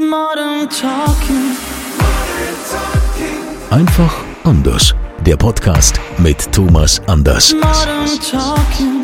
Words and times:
Modern 0.00 0.70
Talking. 0.70 1.56
Einfach 3.68 4.24
anders. 4.44 4.94
Der 5.26 5.36
Podcast 5.36 5.98
mit 6.18 6.52
Thomas 6.52 7.00
Anders. 7.08 7.52
Modern 7.52 8.06
Talking. 8.20 9.02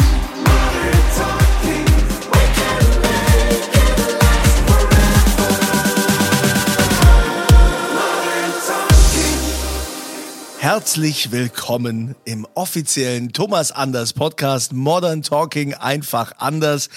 Herzlich 10.60 11.32
willkommen 11.32 12.14
im 12.24 12.46
offiziellen 12.54 13.32
Thomas 13.32 13.72
Anders 13.72 14.12
Podcast 14.12 14.72
Modern 14.72 15.22
Talking 15.24 15.74
einfach 15.74 16.34
anders. 16.38 16.88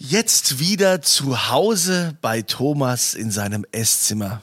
Jetzt 0.00 0.60
wieder 0.60 1.02
zu 1.02 1.50
Hause 1.50 2.16
bei 2.20 2.42
Thomas 2.42 3.14
in 3.14 3.32
seinem 3.32 3.66
Esszimmer. 3.72 4.40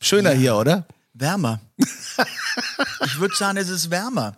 Schöner 0.00 0.30
hier, 0.30 0.54
oder? 0.54 0.86
Wärmer. 1.14 1.60
ich 3.04 3.18
würde 3.18 3.34
sagen, 3.34 3.58
es 3.58 3.68
ist 3.68 3.90
wärmer. 3.90 4.36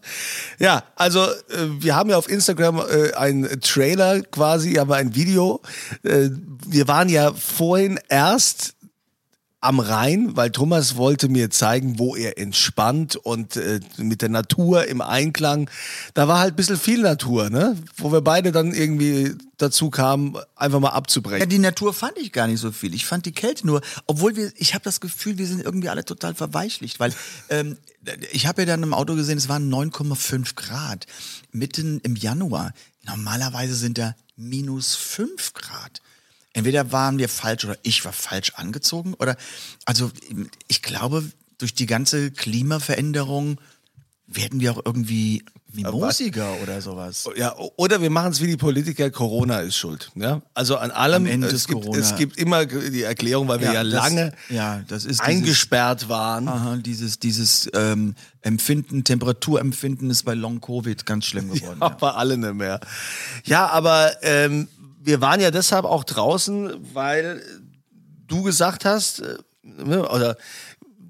Ja, 0.59 0.85
also 0.97 1.25
äh, 1.25 1.67
wir 1.81 1.95
haben 1.95 2.09
ja 2.09 2.17
auf 2.17 2.29
Instagram 2.31 2.79
äh, 2.79 3.13
einen 3.15 3.61
Trailer 3.61 4.23
quasi, 4.23 4.79
aber 4.79 4.97
ein 4.97 5.15
Video. 5.15 5.61
Äh, 6.05 6.31
wir 6.67 6.89
waren 6.89 7.11
ja 7.11 7.35
vorhin 7.35 8.01
erst 8.09 8.77
am 9.61 9.81
Rhein, 9.81 10.37
weil 10.37 10.51
Thomas 10.53 10.95
wollte 10.97 11.29
mir 11.29 11.51
zeigen, 11.51 11.99
wo 11.99 12.15
er 12.15 12.39
entspannt 12.39 13.17
und 13.17 13.57
äh, 13.57 13.81
mit 13.97 14.23
der 14.23 14.29
Natur 14.29 14.87
im 14.87 15.01
Einklang. 15.01 15.69
Da 16.15 16.29
war 16.29 16.39
halt 16.39 16.53
ein 16.53 16.57
bisschen 16.57 16.79
viel 16.79 17.01
Natur, 17.03 17.51
ne? 17.51 17.77
Wo 17.97 18.13
wir 18.13 18.21
beide 18.21 18.53
dann 18.53 18.73
irgendwie 18.73 19.35
dazu 19.57 19.91
kamen, 19.91 20.37
einfach 20.55 20.79
mal 20.79 20.89
Ja, 20.91 20.95
abzubrechen. 20.95 21.49
die 21.49 21.59
Natur 21.59 21.93
fand 21.93 22.17
ich 22.19 22.31
gar 22.31 22.47
nicht 22.47 22.61
so 22.61 22.71
viel. 22.71 22.95
Ich 22.95 23.05
fand 23.05 23.27
die 23.27 23.33
Kälte 23.33 23.67
nur, 23.67 23.81
obwohl 24.07 24.37
wir, 24.37 24.53
ich 24.57 24.75
habe 24.75 24.85
das 24.85 25.01
Gefühl, 25.01 25.39
wir 25.39 25.47
sind 25.49 25.61
irgendwie 25.65 25.89
alle 25.89 26.05
total 26.05 26.37
verweichlicht, 26.37 27.01
weil 27.01 27.13
ähm, 27.49 27.77
ich 28.31 28.47
habe 28.47 28.63
ja 28.63 28.67
dann 28.67 28.85
im 28.85 28.95
Auto 28.95 29.17
gesehen, 29.17 29.39
es 29.39 29.49
waren 29.49 29.69
9,5 29.73 30.55
Grad 30.55 31.07
mitten 31.51 31.99
im 32.05 32.15
Januar. 32.15 32.73
Normalerweise 33.05 33.75
sind 33.75 33.99
da 33.99 34.15
minus 34.37 34.95
5 34.95 35.53
Grad. 35.55 36.01
Entweder 36.59 36.91
waren 36.91 37.19
wir 37.19 37.29
falsch 37.29 37.65
oder 37.65 37.77
ich 37.85 38.05
war 38.05 38.13
falsch 38.13 38.55
angezogen 38.57 39.15
oder 39.15 39.37
also 39.85 40.11
ich 40.67 40.83
glaube, 40.83 41.23
durch 41.59 41.73
die 41.73 41.87
ganze 41.87 42.33
Klimaveränderung 42.33 43.61
werden 44.27 44.59
wir 44.61 44.73
auch 44.73 44.83
irgendwie 44.85 45.45
mimosiger 45.73 46.55
oder 46.63 46.81
sowas. 46.83 47.29
Ja, 47.37 47.55
oder 47.77 48.03
wir 48.03 48.11
machen 48.11 48.33
es 48.33 48.41
wie 48.41 48.49
die 48.49 48.57
Politiker, 48.57 49.09
Corona 49.11 49.61
ist 49.61 49.77
schuld. 49.77 50.11
Ja? 50.17 50.43
Also 50.53 50.77
an 50.79 50.91
allem, 50.91 51.27
es, 51.45 51.69
gibt, 51.69 51.95
es 51.95 52.17
gibt 52.17 52.37
immer 52.39 52.67
die 52.67 53.03
Erklärung, 53.03 53.47
weil 53.47 53.61
wir 53.61 53.73
ja, 53.73 53.85
das- 53.85 53.93
lange 53.93 54.33
ja, 54.49 54.83
das 54.89 55.05
ist 55.05 55.21
dieses- 55.21 55.21
eingesperrt 55.21 56.09
waren. 56.09 56.49
Aha, 56.49 56.77
dieses, 56.77 57.21
dieses 57.21 57.71
ähm, 57.73 58.15
Empfinden, 58.41 59.05
Temperaturempfinden 59.05 60.11
ist 60.11 60.25
bei 60.25 60.35
Long 60.35 60.61
Covid 60.61 61.07
ganz 61.07 61.27
schlimm 61.27 61.51
geworden. 61.53 61.79
Ja. 61.81 61.87
Aber 61.87 62.17
alle 62.17 62.37
nicht 62.37 62.55
mehr. 62.55 62.81
Ja, 63.45 63.69
aber 63.69 64.11
ähm, 64.23 64.69
wir 65.01 65.21
waren 65.21 65.41
ja 65.41 65.51
deshalb 65.51 65.85
auch 65.85 66.05
draußen, 66.05 66.95
weil 66.95 67.43
du 68.27 68.43
gesagt 68.43 68.85
hast, 68.85 69.21
äh, 69.21 69.39
ne, 69.63 70.09
oder 70.09 70.37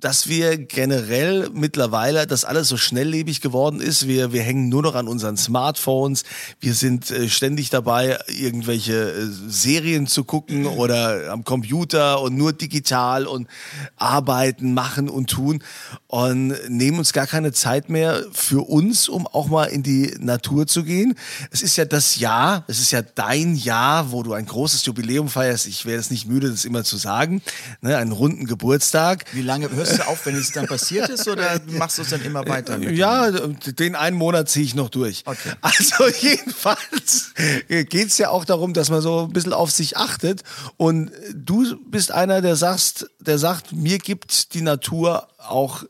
dass 0.01 0.29
wir 0.29 0.57
generell 0.59 1.51
mittlerweile, 1.53 2.27
dass 2.27 2.45
alles 2.45 2.69
so 2.69 2.77
schnelllebig 2.77 3.41
geworden 3.41 3.81
ist. 3.81 4.07
Wir, 4.07 4.33
wir 4.33 4.43
hängen 4.43 4.69
nur 4.69 4.83
noch 4.83 4.95
an 4.95 5.09
unseren 5.09 5.37
Smartphones. 5.37 6.25
Wir 6.61 6.75
sind 6.75 7.11
äh, 7.11 7.29
ständig 7.29 7.71
dabei, 7.71 8.19
irgendwelche 8.29 9.13
äh, 9.13 9.27
Serien 9.49 10.07
zu 10.07 10.25
gucken 10.25 10.67
oder 10.67 11.33
am 11.33 11.45
Computer 11.45 12.21
und 12.21 12.37
nur 12.37 12.53
digital 12.53 13.27
und 13.27 13.49
arbeiten, 13.97 14.75
machen 14.75 15.09
und 15.09 15.31
tun 15.31 15.63
und 16.07 16.55
nehmen 16.69 16.99
uns 16.99 17.13
gar 17.13 17.27
keine 17.27 17.53
Zeit 17.53 17.89
mehr 17.89 18.25
für 18.33 18.69
uns, 18.69 19.09
um 19.09 19.27
auch 19.27 19.49
mal 19.49 19.65
in 19.65 19.83
die 19.83 20.15
Natur 20.19 20.67
zu 20.67 20.85
gehen. 20.85 21.15
Es 21.51 21.63
ist 21.63 21.77
ja 21.77 21.85
das 21.85 22.17
Jahr, 22.17 22.65
es 22.69 22.81
ist 22.81 22.93
ja 22.93 23.03
dein 23.03 23.57
Jahr, 23.57 24.13
wo 24.13 24.23
du 24.23 24.33
ein 24.33 24.47
großes 24.47 24.85
Jubiläum 24.87 25.29
feierst. 25.29 25.67
Ich 25.67 25.87
wäre 25.87 25.99
es 25.99 26.11
nicht 26.11 26.27
müde, 26.29 26.51
das 26.51 26.65
immer 26.65 26.85
zu 26.85 26.97
sagen. 26.97 27.43
Ne, 27.81 27.97
einen 27.97 28.13
runden 28.13 28.47
Geburtstag. 28.47 29.25
Wie 29.33 29.43
lange 29.43 29.71
hörst 29.71 29.88
du 29.97 30.06
auf, 30.06 30.26
wenn 30.26 30.37
es 30.37 30.53
dann 30.53 30.66
passiert 30.66 31.09
ist, 31.09 31.26
oder 31.28 31.60
machst 31.71 31.99
du 31.99 32.03
es 32.03 32.10
dann 32.10 32.22
immer 32.22 32.47
weiter? 32.47 32.78
Ja, 32.78 33.31
den 33.31 33.94
einen 33.94 34.16
Monat 34.16 34.49
ziehe 34.49 34.65
ich 34.65 34.75
noch 34.75 34.88
durch. 34.88 35.22
Okay. 35.25 35.53
Also 35.60 36.09
jedenfalls 36.21 37.32
geht 37.69 38.09
es 38.09 38.19
ja 38.19 38.31
auch 38.31 38.44
darum, 38.44 38.75
dass 38.75 38.91
man 38.91 39.00
so 39.00 39.26
ein 39.26 39.32
bisschen 39.32 39.53
auf 39.53 39.71
sich 39.71 39.97
achtet. 39.97 40.43
Und 40.76 41.10
du 41.34 41.76
bist 41.91 42.12
einer, 42.12 42.41
der 42.43 42.56
sagst, 42.56 43.09
der 43.21 43.38
sagt, 43.38 43.72
mir 43.72 43.99
gibt 43.99 44.54
die 44.54 44.62
Natur 44.62 45.28
auch 45.38 45.84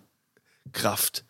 Kraft. 0.72 1.25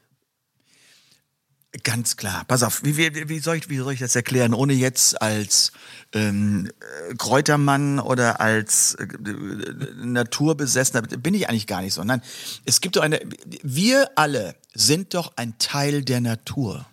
Ganz 1.84 2.16
klar. 2.16 2.44
Pass 2.46 2.62
auf, 2.62 2.82
wie, 2.82 2.96
wie, 2.96 3.28
wie, 3.28 3.38
soll 3.40 3.56
ich, 3.56 3.68
wie 3.68 3.76
soll 3.76 3.92
ich 3.92 4.00
das 4.00 4.16
erklären, 4.16 4.54
ohne 4.54 4.72
jetzt 4.72 5.20
als 5.20 5.72
ähm, 6.14 6.70
äh, 7.10 7.14
Kräutermann 7.14 8.00
oder 8.00 8.40
als 8.40 8.94
äh, 8.94 9.04
äh, 9.04 9.94
Naturbesessener, 10.02 11.02
bin 11.02 11.34
ich 11.34 11.50
eigentlich 11.50 11.66
gar 11.66 11.82
nicht 11.82 11.92
so. 11.92 12.02
Nein, 12.02 12.22
es 12.64 12.80
gibt 12.80 12.96
doch 12.96 13.02
eine, 13.02 13.20
wir 13.62 14.10
alle 14.16 14.56
sind 14.72 15.12
doch 15.12 15.32
ein 15.36 15.58
Teil 15.58 16.02
der 16.02 16.22
Natur. 16.22 16.86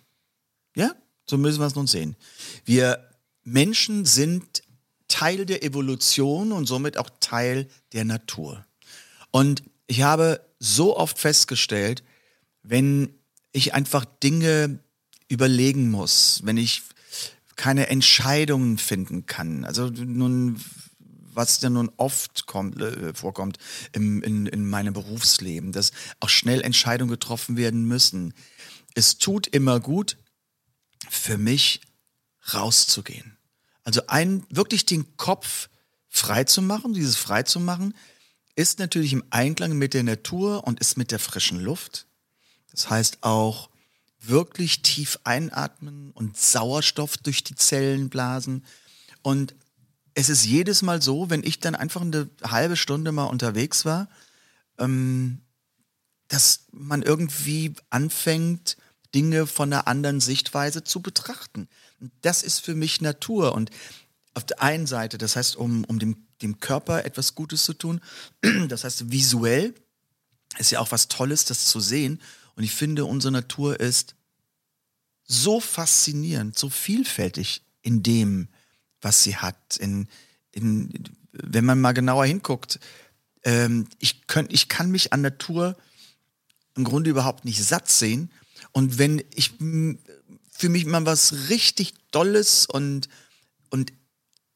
Ja, 0.74 0.92
so 1.24 1.38
müssen 1.38 1.60
wir 1.60 1.66
es 1.66 1.74
nun 1.74 1.86
sehen. 1.86 2.14
Wir 2.66 3.08
Menschen 3.44 4.04
sind 4.04 4.62
Teil 5.08 5.46
der 5.46 5.62
Evolution 5.62 6.52
und 6.52 6.66
somit 6.66 6.98
auch 6.98 7.08
Teil 7.20 7.66
der 7.94 8.04
Natur. 8.04 8.66
Und 9.30 9.62
ich 9.86 10.02
habe 10.02 10.40
so 10.58 10.96
oft 10.96 11.18
festgestellt, 11.18 12.02
wenn 12.62 13.14
ich 13.56 13.74
einfach 13.74 14.04
Dinge 14.04 14.78
überlegen 15.28 15.90
muss, 15.90 16.40
wenn 16.44 16.56
ich 16.56 16.82
keine 17.56 17.88
Entscheidungen 17.88 18.78
finden 18.78 19.26
kann, 19.26 19.64
also 19.64 19.88
nun, 19.88 20.60
was 21.32 21.60
ja 21.62 21.70
nun 21.70 21.90
oft 21.96 22.46
kommt, 22.46 22.80
äh, 22.80 23.14
vorkommt 23.14 23.58
im, 23.92 24.22
in, 24.22 24.46
in 24.46 24.68
meinem 24.68 24.92
Berufsleben, 24.92 25.72
dass 25.72 25.92
auch 26.20 26.28
schnell 26.28 26.60
Entscheidungen 26.60 27.10
getroffen 27.10 27.56
werden 27.56 27.86
müssen. 27.86 28.34
Es 28.94 29.18
tut 29.18 29.46
immer 29.46 29.80
gut, 29.80 30.16
für 31.08 31.38
mich 31.38 31.80
rauszugehen. 32.52 33.36
Also 33.84 34.02
ein, 34.08 34.44
wirklich 34.50 34.84
den 34.84 35.16
Kopf 35.16 35.68
frei 36.08 36.44
zu 36.44 36.60
machen, 36.62 36.92
dieses 36.92 37.16
frei 37.16 37.42
zu 37.42 37.60
machen, 37.60 37.94
ist 38.54 38.78
natürlich 38.78 39.12
im 39.12 39.24
Einklang 39.30 39.76
mit 39.76 39.94
der 39.94 40.02
Natur 40.02 40.64
und 40.64 40.80
ist 40.80 40.96
mit 40.96 41.10
der 41.10 41.18
frischen 41.18 41.60
Luft. 41.60 42.06
Das 42.76 42.90
heißt 42.90 43.18
auch 43.22 43.70
wirklich 44.20 44.82
tief 44.82 45.18
einatmen 45.24 46.12
und 46.12 46.36
Sauerstoff 46.36 47.16
durch 47.16 47.42
die 47.42 47.54
Zellen 47.54 48.10
blasen. 48.10 48.64
Und 49.22 49.54
es 50.14 50.28
ist 50.28 50.44
jedes 50.44 50.82
Mal 50.82 51.02
so, 51.02 51.30
wenn 51.30 51.42
ich 51.42 51.58
dann 51.58 51.74
einfach 51.74 52.02
eine 52.02 52.28
halbe 52.42 52.76
Stunde 52.76 53.12
mal 53.12 53.24
unterwegs 53.24 53.84
war, 53.84 54.08
ähm, 54.78 55.40
dass 56.28 56.66
man 56.70 57.02
irgendwie 57.02 57.74
anfängt, 57.90 58.76
Dinge 59.14 59.46
von 59.46 59.72
einer 59.72 59.86
anderen 59.86 60.20
Sichtweise 60.20 60.84
zu 60.84 61.00
betrachten. 61.00 61.68
Das 62.20 62.42
ist 62.42 62.60
für 62.60 62.74
mich 62.74 63.00
Natur. 63.00 63.54
Und 63.54 63.70
auf 64.34 64.44
der 64.44 64.60
einen 64.60 64.86
Seite, 64.86 65.16
das 65.16 65.36
heißt, 65.36 65.56
um, 65.56 65.84
um 65.84 65.98
dem, 65.98 66.26
dem 66.42 66.60
Körper 66.60 67.04
etwas 67.04 67.34
Gutes 67.34 67.64
zu 67.64 67.72
tun, 67.72 68.00
das 68.68 68.84
heißt, 68.84 69.10
visuell 69.10 69.74
ist 70.58 70.70
ja 70.70 70.80
auch 70.80 70.92
was 70.92 71.08
Tolles, 71.08 71.44
das 71.44 71.66
zu 71.66 71.80
sehen. 71.80 72.20
Und 72.56 72.64
ich 72.64 72.72
finde, 72.72 73.04
unsere 73.04 73.32
Natur 73.32 73.78
ist 73.78 74.16
so 75.24 75.60
faszinierend, 75.60 76.58
so 76.58 76.70
vielfältig 76.70 77.62
in 77.82 78.02
dem, 78.02 78.48
was 79.00 79.22
sie 79.22 79.36
hat. 79.36 79.76
In, 79.76 80.08
in, 80.52 80.92
wenn 81.32 81.64
man 81.64 81.80
mal 81.80 81.92
genauer 81.92 82.24
hinguckt, 82.24 82.80
ähm, 83.44 83.86
ich, 83.98 84.26
könnt, 84.26 84.52
ich 84.52 84.68
kann 84.68 84.90
mich 84.90 85.12
an 85.12 85.20
Natur 85.20 85.76
im 86.74 86.84
Grunde 86.84 87.10
überhaupt 87.10 87.44
nicht 87.44 87.62
satt 87.62 87.88
sehen. 87.88 88.30
Und 88.72 88.98
wenn 88.98 89.22
ich 89.34 89.52
für 90.50 90.68
mich 90.68 90.86
mal 90.86 91.04
was 91.06 91.48
richtig 91.50 91.94
Dolles 92.10 92.66
und, 92.66 93.08
und 93.70 93.92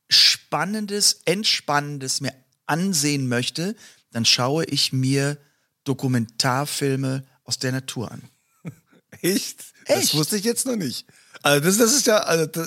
Spannendes, 0.08 1.20
Entspannendes 1.24 2.20
mir 2.20 2.34
ansehen 2.66 3.28
möchte, 3.28 3.76
dann 4.10 4.24
schaue 4.24 4.64
ich 4.64 4.92
mir 4.92 5.38
Dokumentarfilme 5.84 7.24
aus 7.50 7.58
der 7.58 7.72
Natur 7.72 8.12
an. 8.12 8.22
Echt? 9.22 9.64
Das 9.88 10.04
Echt? 10.04 10.14
wusste 10.14 10.36
ich 10.36 10.44
jetzt 10.44 10.66
noch 10.66 10.76
nicht. 10.76 11.04
Also 11.42 11.64
das, 11.66 11.78
das 11.78 11.92
ist 11.92 12.06
ja, 12.06 12.18
also 12.18 12.46
da, 12.46 12.64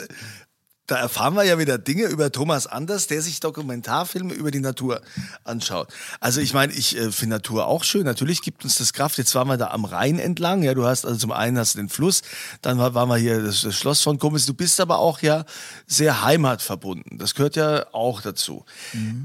da 0.87 0.97
erfahren 0.97 1.35
wir 1.35 1.45
ja 1.45 1.57
wieder 1.57 1.77
Dinge 1.77 2.07
über 2.07 2.33
Thomas 2.33 2.67
Anders, 2.67 3.07
der 3.07 3.21
sich 3.21 3.39
Dokumentarfilme 3.39 4.33
über 4.33 4.51
die 4.51 4.59
Natur 4.59 5.01
anschaut. 5.45 5.87
Also 6.19 6.41
ich 6.41 6.53
meine, 6.53 6.73
ich 6.73 6.97
äh, 6.97 7.13
finde 7.13 7.37
Natur 7.37 7.65
auch 7.67 7.85
schön. 7.85 8.03
Natürlich 8.03 8.41
gibt 8.41 8.65
uns 8.65 8.77
das 8.77 8.91
Kraft. 8.91 9.17
Jetzt 9.17 9.33
waren 9.35 9.47
wir 9.47 9.55
da 9.55 9.67
am 9.67 9.85
Rhein 9.85 10.19
entlang. 10.19 10.63
Ja, 10.63 10.73
du 10.73 10.85
hast 10.85 11.05
also 11.05 11.17
zum 11.17 11.31
einen 11.31 11.57
hast 11.57 11.75
du 11.75 11.79
den 11.79 11.87
Fluss, 11.87 12.23
dann 12.61 12.77
war, 12.77 12.93
waren 12.93 13.07
wir 13.07 13.15
hier 13.15 13.41
das, 13.41 13.61
das 13.61 13.77
Schloss 13.77 14.01
von 14.01 14.19
Kumpels. 14.19 14.45
Du 14.45 14.53
bist 14.53 14.81
aber 14.81 14.99
auch 14.99 15.21
ja 15.21 15.45
sehr 15.87 16.25
heimatverbunden. 16.25 17.19
Das 17.19 17.35
gehört 17.35 17.55
ja 17.55 17.85
auch 17.93 18.19
dazu. 18.19 18.65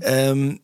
Ähm, 0.03 0.61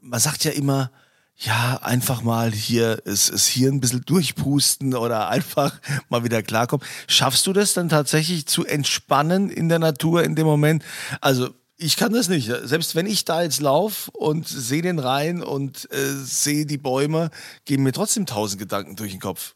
man 0.00 0.20
sagt 0.20 0.44
ja 0.44 0.52
immer, 0.52 0.90
ja, 1.40 1.78
einfach 1.82 2.22
mal 2.22 2.52
hier 2.52 3.00
es, 3.06 3.30
es 3.30 3.46
hier 3.46 3.70
ein 3.70 3.80
bisschen 3.80 4.04
durchpusten 4.04 4.94
oder 4.94 5.28
einfach 5.28 5.80
mal 6.10 6.22
wieder 6.22 6.42
klarkommen. 6.42 6.86
Schaffst 7.06 7.46
du 7.46 7.52
das 7.54 7.72
dann 7.72 7.88
tatsächlich 7.88 8.46
zu 8.46 8.66
entspannen 8.66 9.48
in 9.48 9.70
der 9.70 9.78
Natur 9.78 10.22
in 10.22 10.36
dem 10.36 10.46
Moment? 10.46 10.84
Also 11.22 11.48
ich 11.78 11.96
kann 11.96 12.12
das 12.12 12.28
nicht. 12.28 12.52
Selbst 12.64 12.94
wenn 12.94 13.06
ich 13.06 13.24
da 13.24 13.42
jetzt 13.42 13.60
laufe 13.62 14.10
und 14.10 14.46
sehe 14.46 14.82
den 14.82 14.98
Rhein 14.98 15.42
und 15.42 15.90
äh, 15.92 16.12
sehe 16.12 16.66
die 16.66 16.76
Bäume, 16.76 17.30
gehen 17.64 17.82
mir 17.82 17.92
trotzdem 17.92 18.26
tausend 18.26 18.60
Gedanken 18.60 18.96
durch 18.96 19.12
den 19.12 19.20
Kopf. 19.20 19.54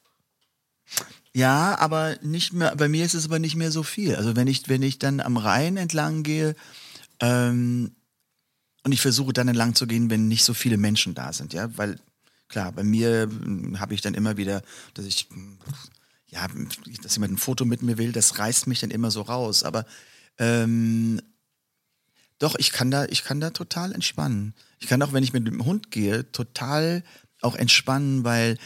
Ja, 1.35 1.77
aber 1.79 2.17
nicht 2.23 2.55
mehr, 2.55 2.75
bei 2.77 2.89
mir 2.89 3.05
ist 3.05 3.15
es 3.15 3.27
aber 3.27 3.39
nicht 3.39 3.57
mehr 3.57 3.71
so 3.71 3.83
viel. 3.83 4.17
Also 4.17 4.37
wenn 4.37 4.47
ich, 4.47 4.71
wenn 4.71 4.83
ich 4.83 4.99
dann 4.99 5.21
am 5.21 5.37
Rhein 5.37 5.77
entlang 5.77 6.23
gehe, 6.23 6.55
ähm, 7.21 7.95
und 8.85 8.93
ich 8.93 9.01
versuche 9.01 9.33
dann 9.33 9.49
entlang 9.49 9.75
zu 9.75 9.87
gehen, 9.87 10.11
wenn 10.11 10.29
nicht 10.29 10.45
so 10.45 10.55
viele 10.55 10.77
Menschen 10.77 11.15
da 11.15 11.33
sind, 11.33 11.53
ja, 11.53 11.77
weil 11.77 11.99
klar, 12.49 12.73
bei 12.73 12.85
mir 12.85 13.29
habe 13.79 13.95
ich 13.95 14.01
dann 14.01 14.15
immer 14.15 14.37
wieder, 14.37 14.63
dass 14.95 15.07
ich 15.07 15.29
hm, 15.31 15.59
ja, 16.35 16.49
dass 17.03 17.15
jemand 17.15 17.35
ein 17.35 17.39
Foto 17.39 17.65
mit 17.65 17.83
mir 17.83 17.97
will, 17.97 18.11
das 18.11 18.39
reißt 18.39 18.67
mich 18.67 18.81
dann 18.81 18.91
immer 18.91 19.11
so 19.11 19.23
raus. 19.23 19.63
Aber 19.63 19.87
ähm, 20.39 21.21
doch, 22.41 22.57
ich 22.57 22.73
kann 22.73 22.91
da, 22.91 23.05
ich 23.07 23.23
kann 23.23 23.41
da 23.41 23.51
total 23.51 23.93
entspannen. 23.93 24.53
Ich 24.81 24.89
kann 24.89 25.01
auch, 25.03 25.13
wenn 25.13 25.23
ich 25.23 25.33
mit 25.33 25.47
dem 25.47 25.65
Hund 25.65 25.93
gehe, 25.93 26.31
total 26.33 27.05
auch 27.41 27.55
entspannen, 27.55 28.25
weil 28.25 28.59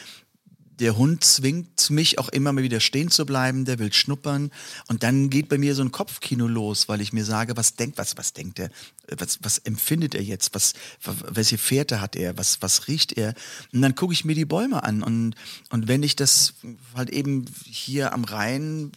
der 0.80 0.96
Hund 0.96 1.25
zwingt 1.25 1.90
mich 1.90 2.19
auch 2.19 2.28
immer 2.28 2.52
mal 2.52 2.62
wieder 2.62 2.80
stehen 2.80 3.10
zu 3.10 3.26
bleiben, 3.26 3.64
der 3.64 3.78
will 3.78 3.92
schnuppern. 3.92 4.50
Und 4.86 5.02
dann 5.02 5.30
geht 5.30 5.48
bei 5.48 5.58
mir 5.58 5.75
so 5.75 5.82
ein 5.82 5.92
Kopfkino 5.92 6.46
los, 6.46 6.88
weil 6.88 7.00
ich 7.00 7.12
mir 7.12 7.25
sage, 7.25 7.56
was 7.56 7.75
denkt, 7.75 7.98
was, 7.98 8.16
was 8.16 8.32
denkt 8.32 8.58
er, 8.58 8.70
was, 9.16 9.38
was 9.42 9.58
empfindet 9.58 10.14
er 10.14 10.22
jetzt, 10.22 10.54
was, 10.54 10.75
welche 11.02 11.58
Fährte 11.58 12.00
hat 12.00 12.16
er, 12.16 12.36
was, 12.38 12.62
was 12.62 12.88
riecht 12.88 13.12
er? 13.12 13.34
Und 13.72 13.82
dann 13.82 13.94
gucke 13.94 14.12
ich 14.12 14.25
mir 14.25 14.34
die 14.34 14.44
Bäume 14.44 14.82
an. 14.82 15.02
Und, 15.02 15.34
und 15.70 15.88
wenn 15.88 16.02
ich 16.02 16.16
das 16.16 16.54
halt 16.94 17.10
eben 17.10 17.46
hier 17.64 18.12
am 18.12 18.25
Rhein 18.25 18.92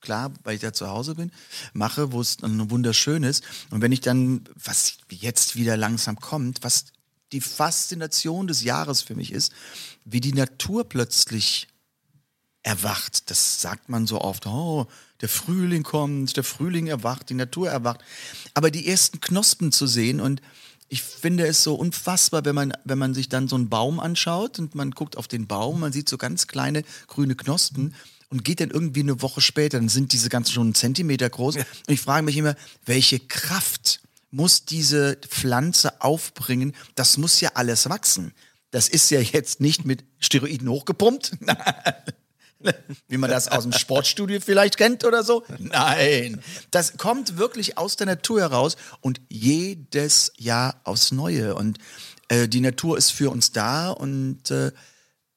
klar, 0.00 0.32
weil 0.44 0.54
ich 0.54 0.60
da 0.60 0.72
zu 0.72 0.88
Hause 0.88 1.14
bin, 1.14 1.30
mache, 1.72 2.12
wo 2.12 2.20
es 2.20 2.38
dann 2.38 2.70
wunderschön 2.70 3.22
ist. 3.22 3.44
Und 3.70 3.82
wenn 3.82 3.92
ich 3.92 4.00
dann, 4.00 4.44
was 4.54 4.94
jetzt 5.10 5.56
wieder 5.56 5.76
langsam 5.76 6.16
kommt, 6.16 6.62
was 6.62 6.86
die 7.32 7.40
Faszination 7.40 8.46
des 8.46 8.62
Jahres 8.62 9.02
für 9.02 9.14
mich 9.14 9.32
ist, 9.32 9.52
wie 10.04 10.20
die 10.20 10.32
Natur 10.32 10.88
plötzlich 10.88 11.68
erwacht. 12.62 13.30
Das 13.30 13.60
sagt 13.60 13.88
man 13.88 14.06
so 14.06 14.20
oft, 14.20 14.46
oh, 14.46 14.86
der 15.20 15.28
Frühling 15.28 15.82
kommt, 15.82 16.36
der 16.36 16.44
Frühling 16.44 16.86
erwacht, 16.86 17.30
die 17.30 17.34
Natur 17.34 17.70
erwacht. 17.70 18.00
Aber 18.54 18.70
die 18.70 18.86
ersten 18.86 19.20
Knospen 19.20 19.72
zu 19.72 19.86
sehen 19.86 20.20
und 20.20 20.40
ich 20.92 21.02
finde 21.02 21.46
es 21.46 21.62
so 21.62 21.76
unfassbar, 21.76 22.44
wenn 22.44 22.56
man, 22.56 22.72
wenn 22.84 22.98
man 22.98 23.14
sich 23.14 23.28
dann 23.28 23.46
so 23.46 23.54
einen 23.54 23.68
Baum 23.68 24.00
anschaut 24.00 24.58
und 24.58 24.74
man 24.74 24.90
guckt 24.90 25.16
auf 25.16 25.28
den 25.28 25.46
Baum, 25.46 25.80
man 25.80 25.92
sieht 25.92 26.08
so 26.08 26.18
ganz 26.18 26.48
kleine 26.48 26.82
grüne 27.06 27.36
Knospen 27.36 27.94
und 28.28 28.44
geht 28.44 28.60
dann 28.60 28.70
irgendwie 28.70 29.00
eine 29.00 29.22
Woche 29.22 29.40
später, 29.40 29.78
dann 29.78 29.88
sind 29.88 30.12
diese 30.12 30.28
ganzen 30.28 30.52
schon 30.52 30.66
einen 30.68 30.74
Zentimeter 30.74 31.30
groß. 31.30 31.56
Und 31.56 31.64
ich 31.86 32.00
frage 32.00 32.24
mich 32.24 32.36
immer, 32.36 32.56
welche 32.84 33.20
Kraft 33.20 34.00
muss 34.32 34.64
diese 34.64 35.16
Pflanze 35.28 36.00
aufbringen? 36.00 36.74
Das 36.96 37.18
muss 37.18 37.40
ja 37.40 37.50
alles 37.54 37.88
wachsen. 37.88 38.32
Das 38.70 38.88
ist 38.88 39.10
ja 39.10 39.20
jetzt 39.20 39.60
nicht 39.60 39.84
mit 39.84 40.04
Steroiden 40.18 40.68
hochgepumpt. 40.68 41.32
Wie 43.08 43.16
man 43.16 43.30
das 43.30 43.48
aus 43.48 43.62
dem 43.62 43.72
Sportstudio 43.72 44.38
vielleicht 44.40 44.76
kennt 44.76 45.04
oder 45.04 45.24
so. 45.24 45.44
Nein. 45.58 46.42
Das 46.70 46.98
kommt 46.98 47.38
wirklich 47.38 47.78
aus 47.78 47.96
der 47.96 48.06
Natur 48.06 48.40
heraus 48.40 48.76
und 49.00 49.20
jedes 49.28 50.32
Jahr 50.36 50.80
aufs 50.84 51.10
Neue. 51.10 51.54
Und 51.54 51.78
äh, 52.28 52.48
die 52.48 52.60
Natur 52.60 52.98
ist 52.98 53.10
für 53.10 53.30
uns 53.30 53.52
da 53.52 53.90
und 53.90 54.50
äh, 54.50 54.72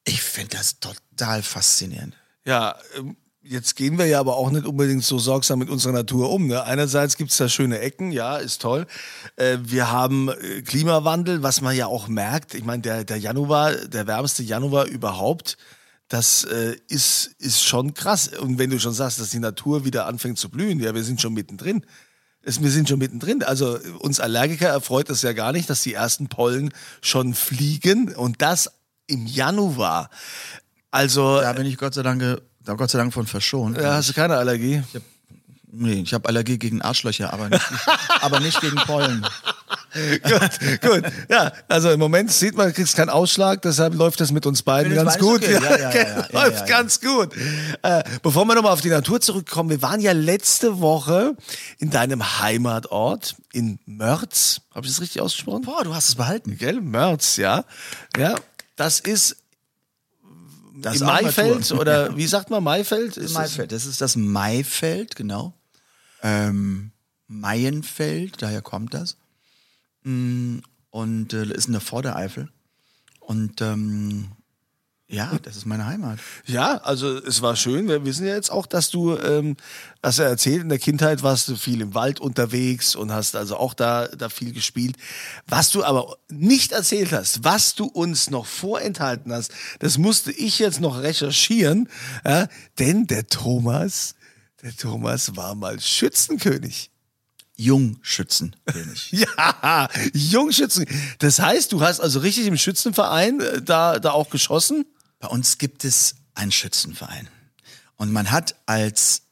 ich 0.04 0.22
finde 0.22 0.58
das 0.58 0.80
total 0.80 1.42
faszinierend. 1.42 2.14
Ja, 2.44 2.78
ähm, 2.96 3.16
jetzt 3.44 3.76
gehen 3.76 3.98
wir 3.98 4.06
ja 4.06 4.20
aber 4.20 4.36
auch 4.36 4.50
nicht 4.50 4.66
unbedingt 4.66 5.04
so 5.04 5.18
sorgsam 5.18 5.58
mit 5.58 5.70
unserer 5.70 5.92
Natur 5.92 6.30
um. 6.30 6.46
Ne? 6.46 6.64
Einerseits 6.64 7.16
gibt's 7.16 7.36
da 7.36 7.48
schöne 7.48 7.78
Ecken, 7.80 8.10
ja, 8.10 8.36
ist 8.36 8.62
toll. 8.62 8.86
Äh, 9.36 9.58
wir 9.62 9.90
haben 9.90 10.28
äh, 10.28 10.62
Klimawandel, 10.62 11.42
was 11.42 11.60
man 11.60 11.76
ja 11.76 11.86
auch 11.86 12.08
merkt. 12.08 12.54
Ich 12.54 12.64
meine, 12.64 12.82
der, 12.82 13.04
der 13.04 13.18
Januar, 13.18 13.72
der 13.72 14.06
wärmste 14.06 14.42
Januar 14.42 14.86
überhaupt, 14.86 15.56
das 16.08 16.44
äh, 16.44 16.76
ist, 16.88 17.34
ist 17.38 17.62
schon 17.62 17.94
krass. 17.94 18.28
Und 18.28 18.58
wenn 18.58 18.70
du 18.70 18.80
schon 18.80 18.92
sagst, 18.92 19.20
dass 19.20 19.30
die 19.30 19.38
Natur 19.38 19.84
wieder 19.84 20.06
anfängt 20.06 20.38
zu 20.38 20.48
blühen, 20.48 20.80
ja, 20.80 20.94
wir 20.94 21.04
sind 21.04 21.20
schon 21.20 21.34
mittendrin. 21.34 21.84
Es, 22.42 22.62
wir 22.62 22.70
sind 22.70 22.88
schon 22.88 22.98
mittendrin. 22.98 23.42
Also 23.42 23.78
uns 24.00 24.20
Allergiker 24.20 24.68
erfreut 24.68 25.08
es 25.10 25.22
ja 25.22 25.32
gar 25.32 25.52
nicht, 25.52 25.68
dass 25.70 25.82
die 25.82 25.94
ersten 25.94 26.28
Pollen 26.28 26.72
schon 27.00 27.34
fliegen 27.34 28.14
und 28.14 28.42
das 28.42 28.70
im 29.06 29.26
Januar. 29.26 30.10
Also, 30.90 31.40
Da 31.40 31.52
bin 31.54 31.66
ich 31.66 31.76
Gott 31.76 31.94
sei 31.94 32.02
Dank, 32.02 32.40
da 32.64 32.74
Gott 32.74 32.90
sei 32.90 32.98
Dank 32.98 33.12
von 33.12 33.26
verschont. 33.26 33.78
ja, 33.78 33.94
hast 33.94 34.08
du 34.08 34.12
keine 34.14 34.36
Allergie? 34.36 34.82
Nee, 35.76 36.02
ich 36.02 36.14
habe 36.14 36.28
Allergie 36.28 36.56
gegen 36.56 36.82
Arschlöcher, 36.82 37.32
aber 37.32 37.48
nicht, 37.48 37.64
aber 38.20 38.38
nicht 38.40 38.60
gegen 38.60 38.76
Pollen. 38.76 39.26
gut, 40.22 40.80
gut. 40.80 41.02
Ja, 41.28 41.52
also 41.68 41.90
im 41.90 41.98
Moment 41.98 42.30
sieht 42.30 42.56
man, 42.56 42.68
du 42.68 42.72
kriegst 42.74 42.96
keinen 42.96 43.10
Ausschlag, 43.10 43.60
deshalb 43.62 43.94
läuft 43.94 44.20
das 44.20 44.30
mit 44.30 44.46
uns 44.46 44.62
beiden 44.62 44.94
ganz 44.94 45.18
gut. 45.18 45.42
ist 45.42 45.56
okay. 45.56 45.64
Ja, 45.64 45.76
ja, 45.76 45.90
ja, 45.90 45.94
ja, 45.94 46.28
ja, 46.32 46.42
läuft 46.42 46.60
ja. 46.60 46.66
ganz 46.66 47.00
gut. 47.00 47.30
Äh, 47.82 48.04
bevor 48.22 48.44
wir 48.44 48.54
nochmal 48.54 48.72
auf 48.72 48.82
die 48.82 48.88
Natur 48.88 49.20
zurückkommen, 49.20 49.70
wir 49.70 49.82
waren 49.82 50.00
ja 50.00 50.12
letzte 50.12 50.80
Woche 50.80 51.36
in 51.78 51.90
deinem 51.90 52.40
Heimatort 52.40 53.34
in 53.52 53.80
Mörz. 53.84 54.60
Habe 54.74 54.86
ich 54.86 54.92
das 54.92 55.00
richtig 55.00 55.22
ausgesprochen? 55.22 55.62
Boah, 55.62 55.82
du 55.82 55.92
hast 55.92 56.08
es 56.08 56.14
behalten. 56.14 56.56
Gell? 56.56 56.80
Mörz, 56.80 57.36
ja. 57.36 57.64
Ja, 58.16 58.36
das 58.76 59.00
ist 59.00 59.36
Das 60.76 61.00
Maifeld 61.00 61.70
oder 61.72 62.16
wie 62.16 62.26
sagt 62.26 62.50
man 62.50 62.62
Maifeld? 62.62 63.16
Ist 63.16 63.26
das- 63.26 63.32
Maifeld, 63.32 63.72
das 63.72 63.86
ist 63.86 64.00
das 64.00 64.16
Maifeld, 64.16 65.14
genau. 65.16 65.54
Ähm, 66.22 66.90
Maienfeld, 67.26 68.42
daher 68.42 68.62
kommt 68.62 68.94
das. 68.94 69.16
Mm, 70.02 70.58
Und 70.90 71.32
äh, 71.32 71.44
ist 71.52 71.66
in 71.66 71.72
der 71.72 71.80
Vordereifel. 71.80 72.48
Und 73.20 73.60
ähm, 73.60 74.32
ja, 75.14 75.38
das 75.42 75.56
ist 75.56 75.64
meine 75.64 75.86
Heimat. 75.86 76.18
Ja, 76.44 76.78
also 76.78 77.18
es 77.18 77.40
war 77.40 77.54
schön. 77.54 77.86
Wir 77.86 78.04
wissen 78.04 78.26
ja 78.26 78.34
jetzt 78.34 78.50
auch, 78.50 78.66
dass 78.66 78.90
du, 78.90 79.16
ähm, 79.16 79.56
hast 80.02 80.18
ja 80.18 80.24
erzählt, 80.24 80.62
in 80.62 80.68
der 80.68 80.80
Kindheit 80.80 81.22
warst 81.22 81.48
du 81.48 81.56
viel 81.56 81.80
im 81.80 81.94
Wald 81.94 82.18
unterwegs 82.18 82.96
und 82.96 83.12
hast 83.12 83.36
also 83.36 83.56
auch 83.56 83.74
da, 83.74 84.08
da 84.08 84.28
viel 84.28 84.52
gespielt. 84.52 84.96
Was 85.46 85.70
du 85.70 85.84
aber 85.84 86.16
nicht 86.28 86.72
erzählt 86.72 87.12
hast, 87.12 87.44
was 87.44 87.76
du 87.76 87.84
uns 87.84 88.28
noch 88.28 88.46
vorenthalten 88.46 89.32
hast, 89.32 89.52
das 89.78 89.98
musste 89.98 90.32
ich 90.32 90.58
jetzt 90.58 90.80
noch 90.80 91.00
recherchieren, 91.00 91.88
ja, 92.24 92.48
denn 92.80 93.06
der 93.06 93.28
Thomas, 93.28 94.16
der 94.62 94.76
Thomas 94.76 95.36
war 95.36 95.54
mal 95.54 95.78
Schützenkönig. 95.78 96.90
Jungschützenkönig. 97.56 99.12
Ja, 99.36 99.88
Jungschützen. 100.12 100.86
Das 101.20 101.38
heißt, 101.38 101.72
du 101.72 101.82
hast 101.82 102.00
also 102.00 102.18
richtig 102.18 102.46
im 102.46 102.56
Schützenverein 102.56 103.40
äh, 103.40 103.62
da, 103.62 103.98
da 104.00 104.10
auch 104.10 104.28
geschossen? 104.30 104.84
Bei 105.24 105.30
uns 105.30 105.56
gibt 105.56 105.86
es 105.86 106.16
einen 106.34 106.52
Schützenverein. 106.52 107.30
Und 107.96 108.12
man 108.12 108.30
hat 108.30 108.56
als 108.66 109.22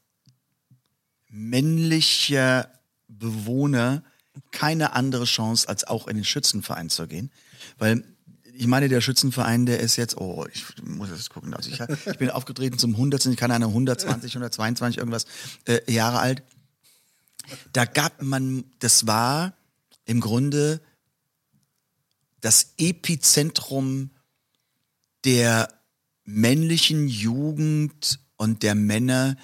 männlicher 1.28 2.70
Bewohner 3.08 4.02
keine 4.52 4.94
andere 4.94 5.26
Chance, 5.26 5.68
als 5.68 5.84
auch 5.84 6.08
in 6.08 6.16
den 6.16 6.24
Schützenverein 6.24 6.88
zu 6.88 7.06
gehen. 7.06 7.30
Weil 7.76 8.04
ich 8.54 8.66
meine, 8.66 8.88
der 8.88 9.02
Schützenverein, 9.02 9.66
der 9.66 9.80
ist 9.80 9.96
jetzt, 9.96 10.16
oh, 10.16 10.46
ich 10.50 10.64
muss 10.82 11.10
jetzt 11.10 11.28
gucken. 11.28 11.52
Also 11.52 11.68
ich, 11.68 11.78
ich 12.06 12.16
bin 12.16 12.30
aufgetreten 12.30 12.78
zum 12.78 12.92
100. 12.92 13.26
Ich 13.26 13.36
kann 13.36 13.50
eine 13.50 13.66
120, 13.66 14.32
122 14.32 14.96
irgendwas 14.96 15.26
äh, 15.66 15.92
Jahre 15.92 16.20
alt. 16.20 16.42
Da 17.74 17.84
gab 17.84 18.22
man, 18.22 18.64
das 18.78 19.06
war 19.06 19.52
im 20.06 20.20
Grunde 20.20 20.80
das 22.40 22.72
Epizentrum 22.78 24.08
der 25.26 25.68
männlichen 26.24 27.08
Jugend 27.08 28.20
und 28.36 28.62
der 28.62 28.74
Männer, 28.74 29.36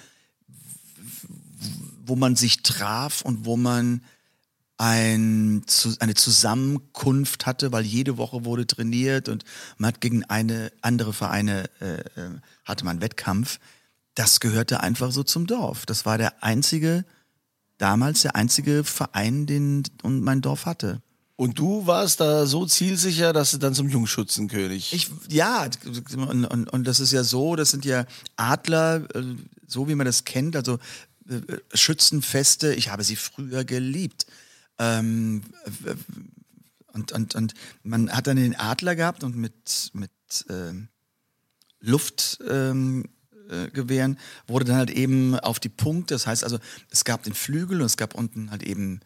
wo 2.05 2.15
man 2.15 2.35
sich 2.35 2.63
traf 2.63 3.21
und 3.21 3.45
wo 3.45 3.57
man 3.57 4.01
ein, 4.77 5.63
eine 5.99 6.15
Zusammenkunft 6.15 7.45
hatte, 7.45 7.73
weil 7.73 7.85
jede 7.85 8.17
Woche 8.17 8.45
wurde 8.45 8.65
trainiert 8.65 9.27
und 9.27 9.43
man 9.77 9.89
hat 9.89 10.01
gegen 10.01 10.23
eine 10.23 10.71
andere 10.81 11.11
Vereine 11.11 11.69
äh, 11.81 11.95
äh, 11.95 12.39
hatte 12.63 12.85
man 12.85 13.01
Wettkampf. 13.01 13.59
Das 14.15 14.39
gehörte 14.39 14.79
einfach 14.79 15.11
so 15.11 15.23
zum 15.23 15.47
Dorf. 15.47 15.85
Das 15.85 16.05
war 16.05 16.17
der 16.17 16.43
einzige, 16.43 17.03
damals 17.77 18.21
der 18.21 18.35
einzige 18.35 18.85
Verein, 18.85 19.45
den 19.45 19.83
und 20.01 20.21
mein 20.21 20.41
Dorf 20.41 20.65
hatte. 20.65 21.01
Und 21.39 21.57
du 21.57 21.87
warst 21.87 22.19
da 22.19 22.45
so 22.45 22.65
zielsicher, 22.65 23.31
dass 23.31 23.51
du 23.51 23.59
dann 23.59 23.73
zum 23.73 23.87
Jungschützenkönig. 23.87 24.91
Ich, 24.91 25.09
ja, 25.29 25.69
und, 25.85 26.43
und, 26.43 26.69
und 26.69 26.83
das 26.83 26.99
ist 26.99 27.13
ja 27.13 27.23
so, 27.23 27.55
das 27.55 27.71
sind 27.71 27.85
ja 27.85 28.05
Adler, 28.35 29.07
äh, 29.15 29.23
so 29.65 29.87
wie 29.87 29.95
man 29.95 30.05
das 30.05 30.25
kennt, 30.25 30.57
also 30.57 30.79
äh, 31.29 31.39
Schützenfeste, 31.73 32.73
ich 32.73 32.89
habe 32.89 33.05
sie 33.05 33.15
früher 33.15 33.63
geliebt. 33.63 34.25
Ähm, 34.79 35.43
w- 35.65 35.95
und, 36.91 37.13
und, 37.13 37.35
und 37.35 37.53
man 37.83 38.11
hat 38.11 38.27
dann 38.27 38.35
den 38.35 38.57
Adler 38.57 38.97
gehabt 38.97 39.23
und 39.23 39.37
mit, 39.37 39.91
mit 39.93 40.11
ähm, 40.49 40.89
Luftgewehren 41.79 43.05
ähm, 43.49 43.71
Gewehren 43.71 44.19
wurde 44.45 44.65
dann 44.65 44.75
halt 44.75 44.89
eben 44.89 45.39
auf 45.39 45.61
die 45.61 45.69
Punkte, 45.69 46.15
das 46.15 46.27
heißt 46.27 46.43
also, 46.43 46.59
es 46.89 47.05
gab 47.05 47.23
den 47.23 47.33
Flügel 47.33 47.79
und 47.79 47.85
es 47.85 47.95
gab 47.95 48.13
unten 48.13 48.51
halt 48.51 48.61
eben 48.61 48.99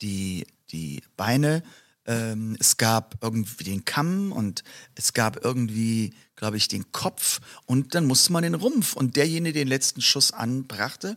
die, 0.00 0.46
die 0.72 1.02
Beine, 1.16 1.62
ähm, 2.04 2.56
es 2.58 2.76
gab 2.76 3.16
irgendwie 3.22 3.64
den 3.64 3.84
Kamm 3.84 4.32
und 4.32 4.64
es 4.94 5.12
gab 5.12 5.44
irgendwie, 5.44 6.14
glaube 6.34 6.56
ich, 6.56 6.68
den 6.68 6.90
Kopf 6.92 7.40
und 7.66 7.94
dann 7.94 8.06
musste 8.06 8.32
man 8.32 8.42
den 8.42 8.54
Rumpf 8.54 8.94
und 8.94 9.16
derjenige, 9.16 9.52
der 9.52 9.64
den 9.64 9.68
letzten 9.68 10.00
Schuss 10.00 10.32
anbrachte, 10.32 11.16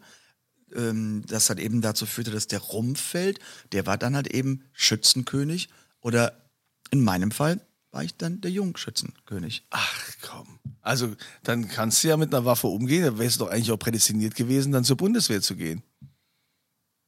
ähm, 0.75 1.23
das 1.27 1.49
hat 1.49 1.59
eben 1.59 1.81
dazu 1.81 2.05
führte, 2.05 2.31
dass 2.31 2.47
der 2.47 2.59
Rumpf 2.59 3.01
fällt, 3.01 3.39
der 3.71 3.85
war 3.85 3.97
dann 3.97 4.15
halt 4.15 4.27
eben 4.27 4.63
Schützenkönig 4.73 5.69
oder 6.01 6.39
in 6.91 7.03
meinem 7.03 7.31
Fall 7.31 7.59
war 7.91 8.03
ich 8.03 8.15
dann 8.17 8.41
der 8.41 8.51
Jungschützenkönig. 8.51 9.65
Ach 9.69 10.11
komm. 10.21 10.59
Also 10.81 11.15
dann 11.43 11.67
kannst 11.69 12.03
du 12.03 12.09
ja 12.09 12.17
mit 12.17 12.33
einer 12.33 12.45
Waffe 12.45 12.67
umgehen. 12.67 13.03
Da 13.03 13.17
wärst 13.17 13.39
du 13.39 13.45
doch 13.45 13.51
eigentlich 13.51 13.71
auch 13.71 13.77
prädestiniert 13.77 14.35
gewesen, 14.35 14.73
dann 14.73 14.83
zur 14.83 14.97
Bundeswehr 14.97 15.41
zu 15.41 15.55
gehen. 15.55 15.81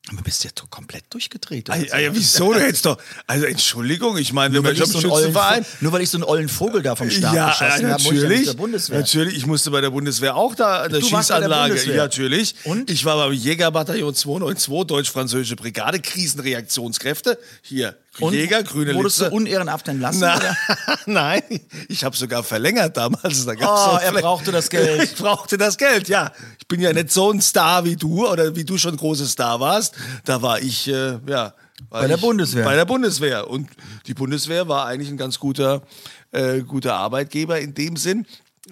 Aber 0.10 0.22
bist 0.22 0.44
ja 0.44 0.52
komplett 0.70 1.04
durchgedreht. 1.10 1.70
Ah, 1.70 1.74
oder 1.76 1.86
ja, 1.88 1.98
ja, 2.00 2.10
so. 2.10 2.16
wieso 2.16 2.54
du 2.54 2.60
jetzt 2.60 2.86
doch? 2.86 2.98
Also 3.26 3.46
Entschuldigung, 3.46 4.18
ich 4.18 4.32
meine, 4.34 4.54
Nur 4.56 4.64
weil, 4.64 4.74
ich 4.74 4.86
so 4.86 4.98
einen. 5.00 5.34
Vo- 5.36 5.66
nur 5.82 5.92
weil 5.92 6.02
ich 6.02 6.10
so 6.10 6.18
einen 6.18 6.24
ollen 6.24 6.48
Vogel 6.50 6.82
da 6.82 6.96
vom 6.96 7.10
Stab 7.10 7.34
Ja, 7.36 7.50
geschossen 7.50 7.86
äh, 7.88 7.92
habe, 7.92 8.04
muss 8.04 8.12
ich 8.14 8.22
ja 8.22 8.30
natürlich. 8.30 8.90
Natürlich, 8.90 9.38
ich 9.38 9.46
musste 9.46 9.72
bei 9.72 9.82
der 9.82 9.90
Bundeswehr 9.90 10.36
auch 10.36 10.56
da 10.56 10.84
an 10.84 10.92
der 10.92 11.00
Du 11.02 11.10
der 11.10 11.18
Schießanlage. 11.18 11.70
Bundeswehr? 11.74 11.96
Ja, 11.96 12.04
natürlich. 12.04 12.56
Und? 12.64 12.90
Ich 12.90 13.04
war 13.06 13.18
beim 13.18 13.34
Jägerbataillon 13.34 14.16
292, 14.16 14.88
Deutsch-Französische 14.88 15.56
Brigade, 15.56 16.00
Krisenreaktionskräfte. 16.00 17.38
Hier, 17.62 17.96
Und 18.20 18.34
Jäger, 18.34 18.64
grüne 18.64 18.96
Wurdest 18.96 19.20
Litze. 19.20 19.30
du 19.30 19.36
unehrenhaft 19.36 19.88
entlassen? 19.88 20.22
Na? 20.22 20.40
Nein, 21.06 21.42
ich 21.88 22.04
habe 22.04 22.16
sogar 22.18 22.44
verlängert 22.44 22.98
damals. 22.98 23.46
Da 23.46 23.54
Oh, 23.60 23.98
er 23.98 24.12
brauchte 24.14 24.52
das 24.52 24.70
Geld. 24.70 25.04
Ich 25.04 25.16
brauchte 25.16 25.58
das 25.58 25.78
Geld, 25.78 26.08
ja. 26.08 26.32
Ich 26.60 26.68
bin 26.68 26.82
ja 26.82 26.92
nicht 26.94 27.12
so 27.12 27.32
ein 27.32 27.42
Star 27.42 27.86
wie 27.86 27.96
du 27.96 28.28
oder 28.28 28.56
wie 28.56 28.64
du 28.66 28.78
schon 28.78 28.98
großer 28.98 29.26
Star 29.26 29.60
warst. 29.60 29.94
Da 30.26 30.42
war 30.42 30.60
ich, 30.60 30.88
äh, 30.88 31.20
ja. 31.28 31.54
War 31.90 32.02
Bei 32.02 32.08
der 32.08 32.16
ich 32.18 32.22
Bundeswehr. 32.22 32.66
Bei 32.66 32.76
der 32.76 32.86
Bundeswehr. 32.86 33.48
Und 33.50 33.70
die 34.08 34.14
Bundeswehr 34.16 34.68
war 34.68 34.86
eigentlich 34.88 35.10
ein 35.10 35.18
ganz 35.18 35.38
guter, 35.40 35.84
äh, 36.32 36.62
guter 36.62 36.96
Arbeitgeber 36.96 37.60
in 37.60 37.74
dem 37.76 37.96
Sinn. 37.98 38.26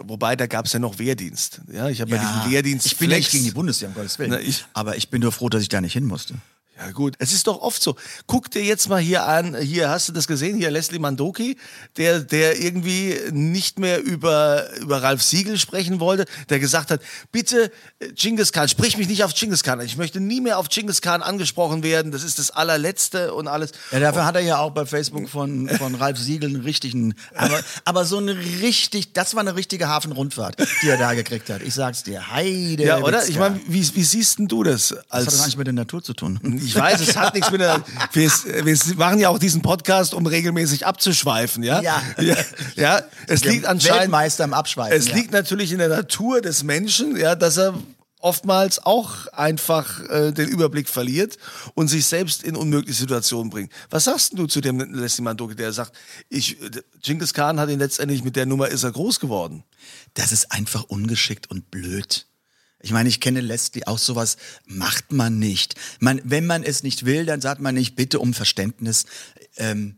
Wobei, 0.03 0.35
da 0.35 0.47
gab 0.47 0.65
es 0.65 0.73
ja 0.73 0.79
noch 0.79 0.97
Wehrdienst. 0.99 1.61
Ja, 1.71 1.87
ich 1.87 2.01
habe 2.01 2.11
ja. 2.11 2.17
diesen 2.17 2.51
Wehrdienst. 2.51 2.85
ich 2.87 2.97
bin 2.97 3.09
ja 3.11 3.15
nicht 3.17 3.27
Flex. 3.27 3.31
gegen 3.33 3.45
die 3.45 3.51
Bundeswehr, 3.51 3.87
um 3.89 3.95
Gottes 3.95 4.17
Willen. 4.19 4.31
Na, 4.31 4.39
ich- 4.39 4.65
Aber 4.73 4.97
ich 4.97 5.09
bin 5.09 5.21
nur 5.21 5.31
froh, 5.31 5.47
dass 5.49 5.61
ich 5.61 5.69
da 5.69 5.79
nicht 5.79 5.93
hin 5.93 6.05
musste. 6.05 6.33
Ja 6.77 6.91
gut, 6.91 7.15
es 7.19 7.31
ist 7.31 7.47
doch 7.47 7.61
oft 7.61 7.81
so. 7.81 7.95
Guck 8.27 8.51
dir 8.51 8.61
jetzt 8.61 8.89
mal 8.89 8.99
hier 8.99 9.25
an, 9.25 9.55
hier 9.55 9.89
hast 9.89 10.09
du 10.09 10.11
das 10.11 10.27
gesehen, 10.27 10.57
hier 10.57 10.69
Leslie 10.71 10.99
Mandoki, 10.99 11.57
der, 11.95 12.19
der 12.19 12.59
irgendwie 12.59 13.17
nicht 13.31 13.79
mehr 13.79 14.03
über, 14.03 14.75
über 14.79 15.01
Ralf 15.01 15.23
Siegel 15.23 15.57
sprechen 15.57 16.01
wollte, 16.01 16.25
der 16.49 16.59
gesagt 16.59 16.91
hat, 16.91 17.01
bitte 17.31 17.71
äh, 17.99 18.11
Genghis 18.11 18.51
Khan, 18.51 18.67
sprich 18.67 18.97
mich 18.97 19.07
nicht 19.07 19.23
auf 19.23 19.33
Genghis 19.33 19.63
Khan 19.63 19.79
an. 19.79 19.85
Ich 19.85 19.95
möchte 19.95 20.19
nie 20.19 20.41
mehr 20.41 20.59
auf 20.59 20.67
Genghis 20.67 21.01
Khan 21.01 21.21
angesprochen 21.21 21.81
werden, 21.81 22.11
das 22.11 22.23
ist 22.23 22.39
das 22.39 22.51
allerletzte 22.51 23.33
und 23.33 23.47
alles. 23.47 23.71
Ja, 23.91 24.01
dafür 24.01 24.25
hat 24.25 24.35
er 24.35 24.41
ja 24.41 24.57
auch 24.57 24.71
bei 24.71 24.85
Facebook 24.85 25.29
von, 25.29 25.69
von 25.69 25.95
Ralf 25.95 26.19
Siegel 26.19 26.49
einen 26.49 26.61
richtigen, 26.61 27.15
aber, 27.35 27.61
aber 27.85 28.03
so 28.03 28.17
eine 28.17 28.37
richtig, 28.37 29.13
das 29.13 29.33
war 29.33 29.41
eine 29.41 29.55
richtige 29.55 29.87
Hafenrundfahrt, 29.87 30.57
die 30.81 30.89
er 30.89 30.97
da 30.97 31.13
gekriegt 31.13 31.49
hat. 31.49 31.61
Ich 31.61 31.73
sag's 31.73 32.03
dir, 32.03 32.31
heide. 32.31 32.83
Ja, 32.83 32.97
oder? 32.97 33.19
Witzka. 33.19 33.31
Ich 33.31 33.39
meine, 33.39 33.61
wie, 33.65 33.95
wie 33.95 34.03
siehst 34.03 34.39
denn 34.39 34.49
du 34.49 34.63
das? 34.63 34.89
das 34.89 35.05
Als 35.09 35.27
hat 35.27 35.33
doch 35.33 35.39
eigentlich 35.43 35.57
mit 35.57 35.67
der 35.67 35.73
Natur 35.73 36.03
zu 36.03 36.13
tun. 36.13 36.39
Ich 36.65 36.75
weiß, 36.75 36.99
es 37.01 37.15
hat 37.15 37.33
nichts 37.33 37.51
mit 37.51 37.61
der. 37.61 37.83
Wir, 38.11 38.29
wir 38.29 38.95
machen 38.95 39.19
ja 39.19 39.29
auch 39.29 39.39
diesen 39.39 39.61
Podcast, 39.61 40.13
um 40.13 40.25
regelmäßig 40.25 40.85
abzuschweifen, 40.85 41.63
ja? 41.63 41.81
Ja. 41.81 42.01
Ja, 42.19 42.35
ja 42.75 43.01
es 43.27 43.41
Der 43.41 43.51
liegt 43.51 43.65
anscheinend. 43.65 44.01
Weltmeister 44.01 44.43
im 44.43 44.53
Abschweifen. 44.53 44.97
Es 44.97 45.07
ja. 45.07 45.15
liegt 45.15 45.31
natürlich 45.31 45.71
in 45.71 45.79
der 45.79 45.89
Natur 45.89 46.41
des 46.41 46.63
Menschen, 46.63 47.15
ja, 47.15 47.35
dass 47.35 47.57
er 47.57 47.73
oftmals 48.19 48.83
auch 48.83 49.27
einfach 49.27 50.01
äh, 50.09 50.31
den 50.31 50.49
Überblick 50.49 50.89
verliert 50.89 51.37
und 51.75 51.89
sich 51.89 52.07
selbst 52.07 52.41
in 52.43 52.55
unmögliche 52.55 52.97
Situationen 52.97 53.51
bringt. 53.51 53.71
Was 53.91 54.05
sagst 54.05 54.33
du 54.35 54.47
zu 54.47 54.61
dem 54.61 54.79
Leslie 54.95 55.23
Mandoki, 55.23 55.55
der 55.55 55.71
sagt, 55.73 55.91
ich, 56.29 56.57
Genghis 57.03 57.33
Khan 57.33 57.59
hat 57.59 57.69
ihn 57.69 57.77
letztendlich 57.77 58.23
mit 58.23 58.35
der 58.35 58.47
Nummer 58.47 58.69
ist 58.69 58.83
er 58.83 58.91
groß 58.91 59.19
geworden? 59.19 59.63
das 60.15 60.31
ist 60.31 60.51
einfach 60.51 60.83
ungeschickt 60.85 61.51
und 61.51 61.69
blöd. 61.69 62.27
Ich 62.85 62.91
meine, 62.91 63.09
ich 63.09 63.19
kenne 63.19 63.41
Leslie, 63.41 63.87
auch 63.87 63.97
sowas 63.97 64.37
macht 64.67 65.11
man 65.11 65.39
nicht. 65.39 65.73
Man, 65.99 66.21
wenn 66.23 66.45
man 66.45 66.61
es 66.61 66.83
nicht 66.83 67.03
will, 67.03 67.25
dann 67.25 67.41
sagt 67.41 67.59
man 67.59 67.73
nicht, 67.73 67.95
bitte 67.95 68.19
um 68.19 68.35
Verständnis. 68.35 69.05
Ähm, 69.57 69.95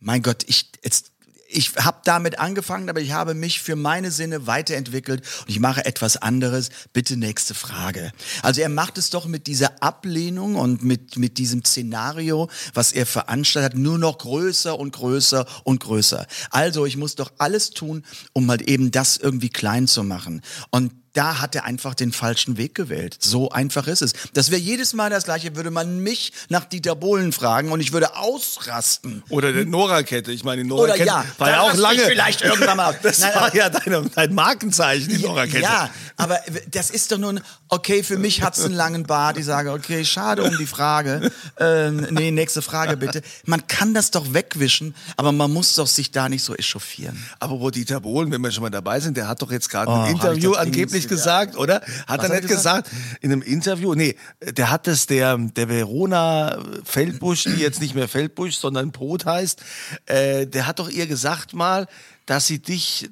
mein 0.00 0.20
Gott, 0.20 0.42
ich, 0.48 0.72
jetzt, 0.82 1.12
ich 1.46 1.76
habe 1.76 1.98
damit 2.02 2.40
angefangen, 2.40 2.88
aber 2.88 3.00
ich 3.00 3.12
habe 3.12 3.34
mich 3.34 3.60
für 3.60 3.76
meine 3.76 4.10
Sinne 4.10 4.48
weiterentwickelt 4.48 5.22
und 5.42 5.50
ich 5.50 5.60
mache 5.60 5.84
etwas 5.84 6.16
anderes. 6.16 6.70
Bitte 6.92 7.16
nächste 7.16 7.54
Frage. 7.54 8.10
Also 8.42 8.60
er 8.60 8.70
macht 8.70 8.98
es 8.98 9.10
doch 9.10 9.26
mit 9.26 9.46
dieser 9.46 9.80
Ablehnung 9.80 10.56
und 10.56 10.82
mit, 10.82 11.16
mit 11.16 11.38
diesem 11.38 11.64
Szenario, 11.64 12.50
was 12.74 12.90
er 12.90 13.06
veranstaltet, 13.06 13.78
nur 13.78 13.98
noch 13.98 14.18
größer 14.18 14.76
und 14.76 14.92
größer 14.92 15.46
und 15.62 15.78
größer. 15.78 16.26
Also 16.50 16.86
ich 16.86 16.96
muss 16.96 17.14
doch 17.14 17.30
alles 17.38 17.70
tun, 17.70 18.02
um 18.32 18.50
halt 18.50 18.62
eben 18.62 18.90
das 18.90 19.16
irgendwie 19.16 19.50
klein 19.50 19.86
zu 19.86 20.02
machen. 20.02 20.42
Und 20.70 20.90
da 21.12 21.40
hat 21.40 21.54
er 21.54 21.64
einfach 21.64 21.94
den 21.94 22.12
falschen 22.12 22.56
Weg 22.56 22.74
gewählt. 22.74 23.16
So 23.20 23.50
einfach 23.50 23.86
ist 23.86 24.02
es. 24.02 24.12
Das 24.34 24.50
wäre 24.50 24.60
jedes 24.60 24.92
Mal 24.92 25.10
das 25.10 25.24
Gleiche, 25.24 25.56
würde 25.56 25.70
man 25.70 26.00
mich 26.00 26.32
nach 26.48 26.64
Dieter 26.64 26.94
Bohlen 26.94 27.32
fragen 27.32 27.72
und 27.72 27.80
ich 27.80 27.92
würde 27.92 28.16
ausrasten. 28.16 29.22
Oder 29.28 29.52
der 29.52 29.64
Nora-Kette. 29.66 30.32
Ich 30.32 30.44
meine, 30.44 30.62
die 30.62 30.68
Nora-Kette 30.68 31.04
ja, 31.04 31.24
war 31.38 31.50
ja 31.50 31.60
auch 31.62 31.74
lange. 31.74 32.00
vielleicht 32.02 32.42
irgendwann 32.42 32.76
mal- 32.76 32.98
Das 33.02 33.18
Nein, 33.20 33.34
war 33.34 33.54
ja 33.54 33.70
deine, 33.70 34.02
dein 34.14 34.34
Markenzeichen, 34.34 35.08
die 35.08 35.18
Nora-Kette. 35.18 35.62
Ja, 35.62 35.90
aber 36.16 36.38
das 36.70 36.90
ist 36.90 37.10
doch 37.12 37.18
nun, 37.18 37.40
okay, 37.68 38.02
für 38.02 38.18
mich 38.18 38.42
hat's 38.42 38.60
einen 38.64 38.74
langen 38.74 39.04
Bart. 39.04 39.38
Ich 39.38 39.44
sage, 39.44 39.72
okay, 39.72 40.04
schade 40.04 40.42
um 40.42 40.56
die 40.58 40.66
Frage. 40.66 41.30
Ähm, 41.58 42.06
nee, 42.10 42.30
nächste 42.30 42.62
Frage 42.62 42.96
bitte. 42.96 43.22
Man 43.46 43.66
kann 43.66 43.94
das 43.94 44.10
doch 44.10 44.32
wegwischen, 44.34 44.94
aber 45.16 45.32
man 45.32 45.52
muss 45.52 45.74
doch 45.74 45.86
sich 45.86 46.10
da 46.10 46.28
nicht 46.28 46.44
so 46.44 46.54
echauffieren. 46.54 47.24
Aber 47.38 47.60
wo 47.60 47.70
Dieter 47.70 48.00
Bohlen, 48.00 48.30
wenn 48.30 48.40
wir 48.40 48.50
schon 48.52 48.62
mal 48.62 48.70
dabei 48.70 49.00
sind, 49.00 49.16
der 49.16 49.28
hat 49.28 49.42
doch 49.42 49.50
jetzt 49.50 49.68
gerade 49.70 49.90
Oh, 49.90 49.94
ein 50.02 50.12
Interview 50.12 50.52
angeblich 50.54 50.99
jetzt- 51.04 51.10
gesagt, 51.10 51.56
oder? 51.56 51.82
Hat 52.06 52.22
Was 52.22 52.28
er 52.30 52.36
nicht 52.36 52.48
gesagt? 52.48 52.90
In 53.20 53.32
einem 53.32 53.42
Interview, 53.42 53.94
nee, 53.94 54.16
der 54.42 54.70
hat 54.70 54.86
es 54.88 55.06
der, 55.06 55.36
der 55.38 55.68
Verona 55.68 56.58
Feldbusch, 56.84 57.44
die 57.44 57.60
jetzt 57.60 57.80
nicht 57.80 57.94
mehr 57.94 58.08
Feldbusch, 58.08 58.56
sondern 58.56 58.92
Brot 58.92 59.24
heißt, 59.26 59.60
äh, 60.06 60.46
der 60.46 60.66
hat 60.66 60.78
doch 60.78 60.88
ihr 60.88 61.06
gesagt 61.06 61.52
mal, 61.54 61.86
dass 62.26 62.46
sie 62.46 62.60
dich, 62.60 63.10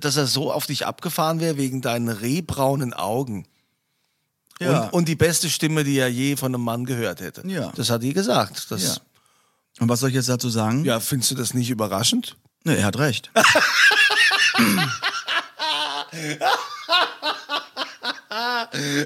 dass 0.00 0.16
er 0.16 0.26
so 0.26 0.52
auf 0.52 0.66
dich 0.66 0.86
abgefahren 0.86 1.40
wäre 1.40 1.56
wegen 1.56 1.80
deinen 1.82 2.08
rehbraunen 2.08 2.92
Augen. 2.94 3.46
Ja. 4.60 4.82
Und, 4.84 4.92
und 4.92 5.08
die 5.08 5.16
beste 5.16 5.48
Stimme, 5.48 5.84
die 5.84 5.96
er 5.98 6.08
je 6.08 6.36
von 6.36 6.54
einem 6.54 6.62
Mann 6.64 6.84
gehört 6.84 7.20
hätte. 7.20 7.42
Ja. 7.46 7.72
Das 7.76 7.88
hat 7.90 8.02
die 8.02 8.12
gesagt. 8.12 8.70
Das, 8.70 8.82
Ja. 8.82 8.88
ja. 8.90 8.96
Und 9.80 9.88
was 9.88 10.00
soll 10.00 10.10
ich 10.10 10.14
jetzt 10.16 10.28
dazu 10.28 10.50
sagen? 10.50 10.84
findest 11.00 11.30
du 11.30 11.34
das 11.34 11.54
nicht 11.54 11.70
überraschend? 11.70 12.36
Nee, 12.64 12.74
er 12.76 12.84
hat 12.84 12.98
recht. 12.98 13.30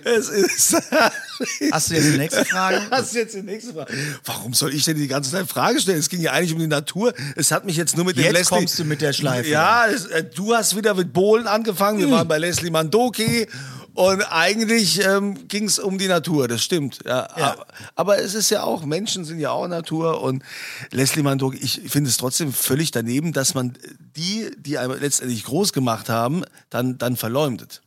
Es 0.05 0.29
ist. 0.29 0.75
Hast 1.73 1.91
du 1.91 1.95
jetzt 1.95 2.13
die 2.13 2.19
nächste 2.19 2.45
Frage? 2.45 2.83
Das 2.91 3.07
ist 3.09 3.15
jetzt 3.15 3.35
die 3.35 3.43
nächste 3.43 3.73
Frage. 3.73 3.93
Warum 4.25 4.55
soll 4.55 4.75
ich 4.75 4.85
denn 4.85 4.97
die 4.97 5.09
ganze 5.09 5.31
Zeit 5.31 5.49
Frage 5.49 5.81
stellen? 5.81 5.99
Es 5.99 6.09
ging 6.09 6.21
ja 6.21 6.33
eigentlich 6.33 6.53
um 6.53 6.59
die 6.61 6.67
Natur. 6.67 7.13
Es 7.37 7.51
hat 7.51 7.65
mich 7.65 7.77
jetzt 7.77 7.97
nur 7.97 8.05
mit 8.05 8.17
dem 8.17 8.25
Jetzt 8.25 8.35
Leslie. 8.35 8.59
kommst 8.59 8.79
du 8.79 8.85
mit 8.85 9.01
der 9.01 9.13
Schleife. 9.13 9.49
Ja, 9.49 9.87
es, 9.87 10.07
äh, 10.07 10.25
du 10.25 10.55
hast 10.55 10.77
wieder 10.77 10.95
mit 10.95 11.13
Bohlen 11.13 11.47
angefangen. 11.47 12.01
Hm. 12.01 12.09
Wir 12.09 12.17
waren 12.17 12.29
bei 12.29 12.39
Leslie 12.39 12.71
Mandoki. 12.71 13.47
Und 13.95 14.23
eigentlich 14.23 15.05
ähm, 15.07 15.47
ging 15.47 15.67
es 15.67 15.79
um 15.79 15.99
die 15.99 16.09
Natur, 16.09 16.49
das 16.49 16.65
stimmt. 16.65 16.99
Ja, 17.07 17.29
Ja. 17.37 17.53
Aber, 17.53 17.67
aber 17.95 18.19
es 18.19 18.35
ist 18.35 18.51
ja 18.51 18.65
auch, 18.65 18.85
Menschen 18.85 19.25
sind 19.25 19.39
ja 19.39 19.51
auch 19.51 19.69
Natur. 19.69 20.21
Und 20.21 20.43
Leslie 20.91 21.23
Mandoki, 21.23 21.59
ich 21.59 21.81
finde 21.87 22.11
es 22.11 22.17
trotzdem 22.17 22.53
völlig 22.53 22.91
daneben, 22.91 23.33
dass 23.33 23.55
man 23.55 23.75
die, 24.17 24.51
die 24.59 24.75
letztendlich 24.75 25.45
groß 25.45 25.73
gemacht 25.73 26.09
haben, 26.09 26.45
dann, 26.71 26.99
dann 26.99 27.17
verleumdet. 27.17 27.83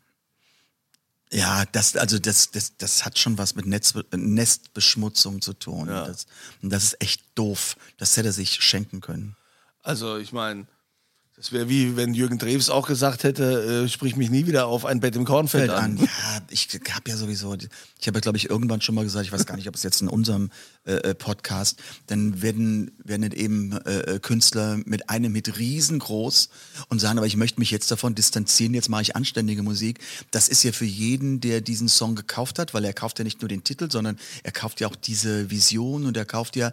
Ja, 1.31 1.65
das, 1.65 1.96
also 1.98 2.19
das, 2.19 2.51
das, 2.51 2.77
das 2.77 3.03
hat 3.03 3.19
schon 3.19 3.38
was 3.38 3.55
mit 3.55 3.65
Netz, 3.65 3.93
Nestbeschmutzung 4.12 5.41
zu 5.41 5.53
tun. 5.53 5.89
Ja. 5.89 6.05
Das, 6.07 6.25
und 6.62 6.72
das 6.72 6.84
ist 6.84 7.01
echt 7.01 7.22
doof. 7.36 7.75
Das 7.98 8.15
hätte 8.15 8.29
er 8.29 8.34
sich 8.34 8.63
schenken 8.63 9.01
können. 9.01 9.36
Also 9.84 10.17
ich 10.17 10.31
meine, 10.31 10.67
das 11.38 11.51
wäre 11.51 11.70
wie 11.70 11.96
wenn 11.96 12.15
Jürgen 12.15 12.39
Drews 12.39 12.72
auch 12.72 12.88
gesagt 12.88 13.24
hätte, 13.24 13.84
äh, 13.84 13.88
sprich 13.88 14.15
mich 14.15 14.32
nie 14.32 14.48
wieder 14.48 14.65
auf 14.65 14.86
ein 14.86 15.00
Bett 15.01 15.15
im 15.15 15.24
Kornfeld 15.24 15.70
an. 15.70 15.98
an. 15.98 15.98
Ja, 15.98 16.41
ich 16.50 16.67
habe 16.89 17.12
ja 17.12 17.15
sowieso, 17.15 17.53
ich 17.53 18.08
habe 18.08 18.17
ja, 18.17 18.22
glaube 18.22 18.39
ich, 18.39 18.50
irgendwann 18.50 18.82
schon 18.82 18.96
mal 18.96 19.03
gesagt, 19.03 19.27
ich 19.27 19.32
weiß 19.32 19.46
gar 19.46 19.56
nicht, 19.56 19.67
ob 19.67 19.75
es 19.75 19.84
jetzt 19.84 20.01
in 20.01 20.08
unserem 20.08 20.50
äh, 20.86 20.94
äh, 20.94 21.13
Podcast, 21.13 21.79
dann 22.08 22.41
werden, 22.41 22.89
werden 23.03 23.32
eben 23.34 23.74
äh, 23.86 24.15
äh, 24.15 24.20
Künstler 24.20 24.79
mit 24.86 25.12
einem 25.12 25.36
Hit 25.36 25.60
riesengroß 25.60 26.50
und 26.89 27.00
sagen, 27.00 27.20
aber 27.20 27.27
ich 27.27 27.38
möchte 27.38 27.60
mich 27.60 27.70
jetzt 27.70 27.91
davon 27.91 28.15
distanzieren, 28.15 28.74
jetzt 28.74 28.89
mache 28.89 29.03
ich 29.03 29.15
anständige 29.15 29.62
Musik. 29.62 30.00
Das 30.32 30.48
ist 30.48 30.63
ja 30.63 30.72
für 30.72 30.86
jeden, 30.86 31.39
der 31.39 31.62
diesen 31.62 31.88
Song 31.88 32.15
gekauft 32.15 32.58
hat, 32.58 32.74
weil 32.74 32.84
er 32.84 32.94
kauft 32.94 33.20
ja 33.20 33.24
nicht 33.24 33.41
nur 33.41 33.50
den 33.50 33.63
Titel, 33.63 33.91
sondern 33.91 34.17
er 34.41 34.51
kauft 34.51 34.79
ja 34.79 34.88
auch 34.88 34.96
diese 34.96 35.51
Vision 35.51 36.08
und 36.08 36.17
er 36.17 36.25
kauft 36.25 36.56
ja, 36.56 36.72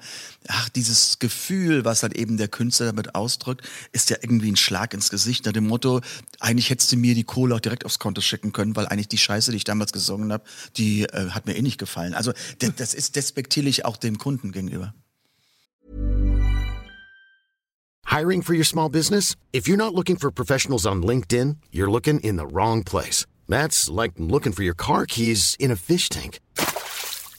ach, 0.49 0.71
dieses 0.71 1.18
Gefühl, 1.18 1.85
was 1.85 2.02
halt 2.02 2.14
eben 2.14 2.38
der 2.38 2.49
Künstler 2.49 2.87
damit 2.87 3.14
ausdrückt, 3.14 3.62
ist 3.92 4.09
ja 4.09 4.16
irgendwie 4.23 4.53
ein 4.54 4.56
Schlag 4.56 4.94
ins 4.94 5.11
Gesicht 5.11 5.44
nach 5.44 5.52
dem 5.52 5.66
Motto, 5.66 6.00
eigentlich 6.40 6.70
hättest 6.70 6.92
du 6.92 6.96
mir 6.96 7.14
die 7.14 7.25
Kohle 7.25 7.54
auch 7.54 7.61
direkt 7.61 7.84
aufs 7.84 7.99
Konto 7.99 8.20
schicken 8.20 8.52
können, 8.52 8.75
weil 8.76 8.87
eigentlich 8.87 9.08
die 9.08 9.18
Scheiße, 9.18 9.50
die 9.50 9.58
ich 9.58 9.64
damals 9.64 9.92
gesungen 9.92 10.32
habe, 10.32 10.44
die 10.76 11.02
äh, 11.02 11.30
hat 11.30 11.46
mir 11.46 11.56
eh 11.56 11.62
nicht 11.62 11.78
gefallen. 11.78 12.14
Also 12.14 12.32
das, 12.58 12.94
ist 12.94 13.16
despektierlich 13.16 13.84
auch 13.84 13.96
dem 13.96 14.18
Kunden 14.18 14.52
gegenüber. 14.52 14.94
Hiring 18.06 18.42
for 18.42 18.54
your 18.54 18.64
small 18.64 18.88
business? 18.88 19.34
If 19.52 19.66
you're 19.66 19.76
not 19.76 19.94
looking 19.94 20.16
for 20.16 20.30
professionals 20.30 20.87
on 20.87 21.02
LinkedIn, 21.02 21.56
you're 21.73 21.90
looking 21.90 22.20
in 22.20 22.37
the 22.37 22.46
wrong 22.46 22.84
place. 22.84 23.26
That's 23.49 23.90
like 23.90 24.12
looking 24.18 24.52
for 24.52 24.62
your 24.62 24.76
car 24.76 25.04
keys 25.06 25.56
in 25.58 25.73
a 25.73 25.76
fish 25.76 26.08
tank. 26.08 26.38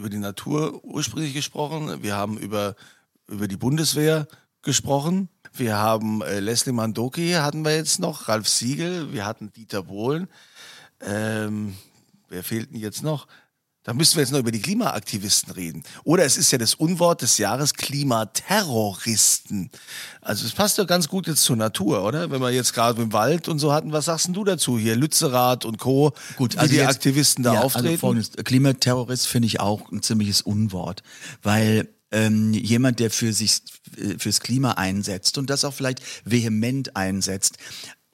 über 0.00 0.08
die 0.08 0.18
Natur 0.18 0.82
ursprünglich 0.82 1.34
gesprochen. 1.34 2.02
Wir 2.02 2.16
haben 2.16 2.38
über, 2.38 2.74
über 3.28 3.46
die 3.46 3.58
Bundeswehr 3.58 4.26
gesprochen. 4.62 5.28
Wir 5.52 5.76
haben 5.76 6.22
äh, 6.22 6.40
Leslie 6.40 6.72
Mandoki 6.72 7.32
hatten 7.32 7.64
wir 7.64 7.76
jetzt 7.76 8.00
noch, 8.00 8.28
Ralf 8.28 8.48
Siegel, 8.48 9.12
wir 9.12 9.26
hatten 9.26 9.52
Dieter 9.52 9.82
Bohlen. 9.82 10.28
Ähm, 11.02 11.76
wer 12.28 12.42
fehlt 12.42 12.70
denn 12.70 12.80
jetzt 12.80 13.02
noch? 13.02 13.26
Da 13.82 13.94
müssen 13.94 14.16
wir 14.16 14.22
jetzt 14.22 14.30
noch 14.32 14.38
über 14.40 14.50
die 14.52 14.60
Klimaaktivisten 14.60 15.54
reden. 15.54 15.84
Oder 16.04 16.24
es 16.26 16.36
ist 16.36 16.50
ja 16.52 16.58
das 16.58 16.74
Unwort 16.74 17.22
des 17.22 17.38
Jahres 17.38 17.72
Klimaterroristen. 17.72 19.70
Also 20.20 20.44
es 20.44 20.52
passt 20.52 20.78
doch 20.78 20.86
ganz 20.86 21.08
gut 21.08 21.26
jetzt 21.26 21.42
zur 21.44 21.56
Natur, 21.56 22.04
oder? 22.04 22.30
Wenn 22.30 22.42
wir 22.42 22.50
jetzt 22.50 22.74
gerade 22.74 23.00
im 23.00 23.14
Wald 23.14 23.48
und 23.48 23.58
so 23.58 23.72
hatten, 23.72 23.90
was 23.92 24.04
sagst 24.04 24.26
denn 24.26 24.34
du 24.34 24.44
dazu 24.44 24.78
hier? 24.78 24.96
Lützerath 24.96 25.64
und 25.64 25.78
Co., 25.78 26.12
Gut, 26.36 26.58
also 26.58 26.70
die 26.70 26.76
jetzt- 26.76 26.88
Aktivisten 26.90 27.42
da 27.42 27.54
ja, 27.54 27.60
auftreten? 27.62 28.04
Also 28.16 28.32
Klimaterrorist 28.44 29.26
finde 29.26 29.46
ich 29.46 29.60
auch 29.60 29.90
ein 29.90 30.02
ziemliches 30.02 30.42
Unwort, 30.42 31.02
weil 31.42 31.88
ähm, 32.12 32.52
jemand, 32.52 32.98
der 32.98 33.10
für 33.10 33.32
sich 33.32 33.62
äh, 33.96 34.18
fürs 34.18 34.40
Klima 34.40 34.72
einsetzt 34.72 35.38
und 35.38 35.48
das 35.48 35.64
auch 35.64 35.72
vielleicht 35.72 36.02
vehement 36.24 36.96
einsetzt, 36.96 37.56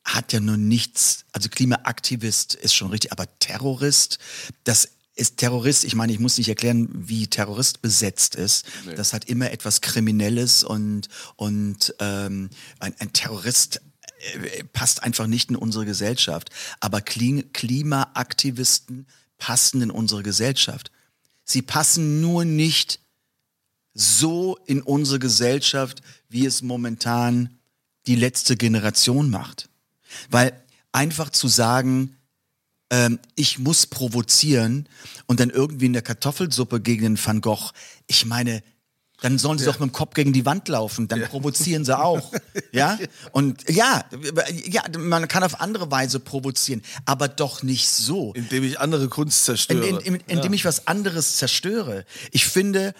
hat 0.05 0.33
ja 0.33 0.39
nur 0.39 0.57
nichts, 0.59 1.25
also 1.33 1.49
Klimaaktivist 1.49 2.55
ist 2.55 2.75
schon 2.75 2.91
richtig, 2.91 3.11
aber 3.11 3.27
Terrorist, 3.41 4.19
das 4.63 4.91
ist 5.17 5.39
Terrorist, 5.39 5.85
ich 5.85 5.95
meine, 5.95 6.13
ich 6.13 6.21
muss 6.21 6.37
nicht 6.37 6.49
erklären, 6.49 6.89
wie 6.93 7.27
Terrorist 7.27 7.81
besetzt 7.81 8.35
ist. 8.35 8.67
Das 8.97 9.15
hat 9.15 9.25
immer 9.25 9.51
etwas 9.51 9.81
Kriminelles 9.81 10.63
und, 10.63 11.09
und 11.37 11.95
ähm, 12.01 12.51
ein, 12.79 12.95
ein 12.99 13.13
Terrorist 13.15 13.81
äh, 14.35 14.65
passt 14.65 15.03
einfach 15.03 15.27
nicht 15.27 15.49
in 15.49 15.57
unsere 15.57 15.87
Gesellschaft. 15.87 16.51
Aber 16.81 17.01
Kli 17.01 17.45
Klimaaktivisten 17.55 19.07
passen 19.39 19.81
in 19.81 19.91
unsere 19.91 20.23
Gesellschaft. 20.23 20.91
Sie 21.45 21.63
passen 21.63 22.21
nur 22.21 22.45
nicht 22.45 23.01
so 23.95 24.59
in 24.67 24.83
unsere 24.83 25.19
Gesellschaft, 25.19 26.03
wie 26.29 26.45
es 26.45 26.61
momentan 26.61 27.59
die 28.07 28.17
letzte 28.17 28.57
Generation 28.57 29.31
macht. 29.31 29.71
Weil 30.31 30.53
einfach 30.93 31.31
zu 31.31 31.49
sagen, 31.49 32.17
ähm, 32.91 33.19
ich 33.35 33.59
muss 33.59 33.87
provozieren 33.87 34.89
und 35.27 35.41
dann 35.41 35.51
irgendwie 35.51 35.87
in 35.87 35.93
der 35.93 36.03
Kartoffelsuppe 36.03 36.81
gegen 36.81 37.03
den 37.03 37.19
Van 37.25 37.41
Gogh, 37.41 37.73
ich 38.07 38.27
meine, 38.27 38.63
dann 39.23 39.39
sollen 39.39 39.59
sie 39.59 39.65
doch 39.65 39.79
mit 39.81 39.91
dem 39.91 39.93
Kopf 39.93 40.15
gegen 40.15 40.33
die 40.33 40.45
Wand 40.45 40.69
laufen, 40.69 41.09
dann 41.09 41.23
provozieren 41.23 41.85
sie 41.85 41.99
auch. 41.99 42.33
ja? 42.73 42.99
Und 43.33 43.69
ja, 43.71 44.05
ja, 44.67 44.83
man 44.99 45.27
kann 45.27 45.43
auf 45.43 45.61
andere 45.61 45.91
Weise 45.91 46.21
provozieren, 46.21 46.83
aber 47.07 47.29
doch 47.29 47.63
nicht 47.63 47.89
so. 47.89 48.35
Indem 48.35 48.65
ich 48.65 48.79
andere 48.79 49.09
Kunst 49.09 49.41
In, 49.41 49.45
zerstöre. 49.57 49.87
in, 49.87 50.01
in, 50.01 50.21
indem 50.27 50.53
ich 50.53 50.65
was 50.65 50.87
anderes 50.87 51.37
zerstöre. 51.37 52.05
Ich 52.31 52.47
finde, 52.47 52.93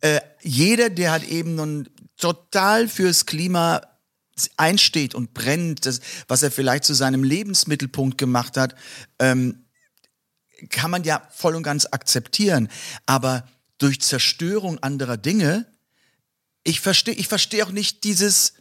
äh, 0.00 0.20
jeder, 0.42 0.90
der 0.90 1.12
hat 1.12 1.24
eben 1.24 1.54
nun 1.54 1.88
total 2.18 2.86
fürs 2.86 3.24
Klima 3.24 3.80
einsteht 4.56 5.14
und 5.14 5.34
brennt, 5.34 5.86
das, 5.86 6.00
was 6.28 6.42
er 6.42 6.50
vielleicht 6.50 6.84
zu 6.84 6.94
seinem 6.94 7.22
Lebensmittelpunkt 7.22 8.18
gemacht 8.18 8.56
hat, 8.56 8.74
ähm, 9.18 9.64
kann 10.70 10.90
man 10.90 11.04
ja 11.04 11.22
voll 11.32 11.56
und 11.56 11.62
ganz 11.62 11.86
akzeptieren. 11.86 12.68
Aber 13.06 13.46
durch 13.78 14.00
Zerstörung 14.00 14.82
anderer 14.82 15.16
Dinge, 15.16 15.66
ich 16.62 16.80
verstehe 16.80 17.14
ich 17.14 17.28
verstehe 17.28 17.64
auch 17.64 17.70
nicht 17.70 18.04
dieses 18.04 18.54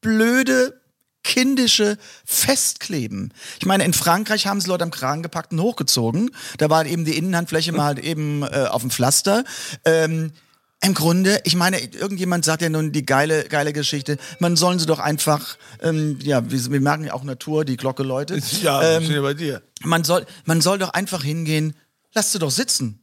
blöde 0.00 0.80
kindische 1.22 1.98
Festkleben. 2.24 3.34
Ich 3.58 3.66
meine, 3.66 3.84
in 3.84 3.92
Frankreich 3.92 4.46
haben 4.46 4.60
sie 4.60 4.68
Leute 4.68 4.84
am 4.84 4.92
Kragen 4.92 5.24
gepackt 5.24 5.52
und 5.52 5.60
hochgezogen. 5.60 6.30
Da 6.58 6.70
war 6.70 6.86
eben 6.86 7.04
die 7.04 7.18
Innenhandfläche 7.18 7.72
mal 7.72 7.98
eben 7.98 8.44
äh, 8.44 8.66
auf 8.70 8.82
dem 8.82 8.90
Pflaster. 8.90 9.42
Ähm, 9.84 10.32
Im 10.82 10.94
Grunde, 10.94 11.40
ich 11.44 11.56
meine, 11.56 11.78
irgendjemand 11.78 12.44
sagt 12.44 12.62
ja 12.62 12.68
nun 12.68 12.92
die 12.92 13.06
geile, 13.06 13.44
geile 13.44 13.72
Geschichte, 13.72 14.18
man 14.40 14.56
sollen 14.56 14.78
sie 14.78 14.86
doch 14.86 14.98
einfach, 14.98 15.56
ähm, 15.80 16.18
ja, 16.22 16.48
wir, 16.50 16.70
wir 16.70 16.80
merken 16.80 17.04
ja 17.04 17.14
auch 17.14 17.24
Natur, 17.24 17.64
die 17.64 17.76
Glocke 17.76 18.02
läutet. 18.02 18.62
ja, 18.62 18.82
ähm, 18.82 19.02
ich 19.02 19.08
bin 19.08 19.16
ja 19.16 19.22
bei 19.22 19.34
dir. 19.34 19.62
man 19.82 20.04
soll, 20.04 20.26
man 20.44 20.60
soll 20.60 20.78
doch 20.78 20.90
einfach 20.90 21.24
hingehen, 21.24 21.74
lass 22.14 22.32
sie 22.32 22.38
doch 22.38 22.50
sitzen. 22.50 23.00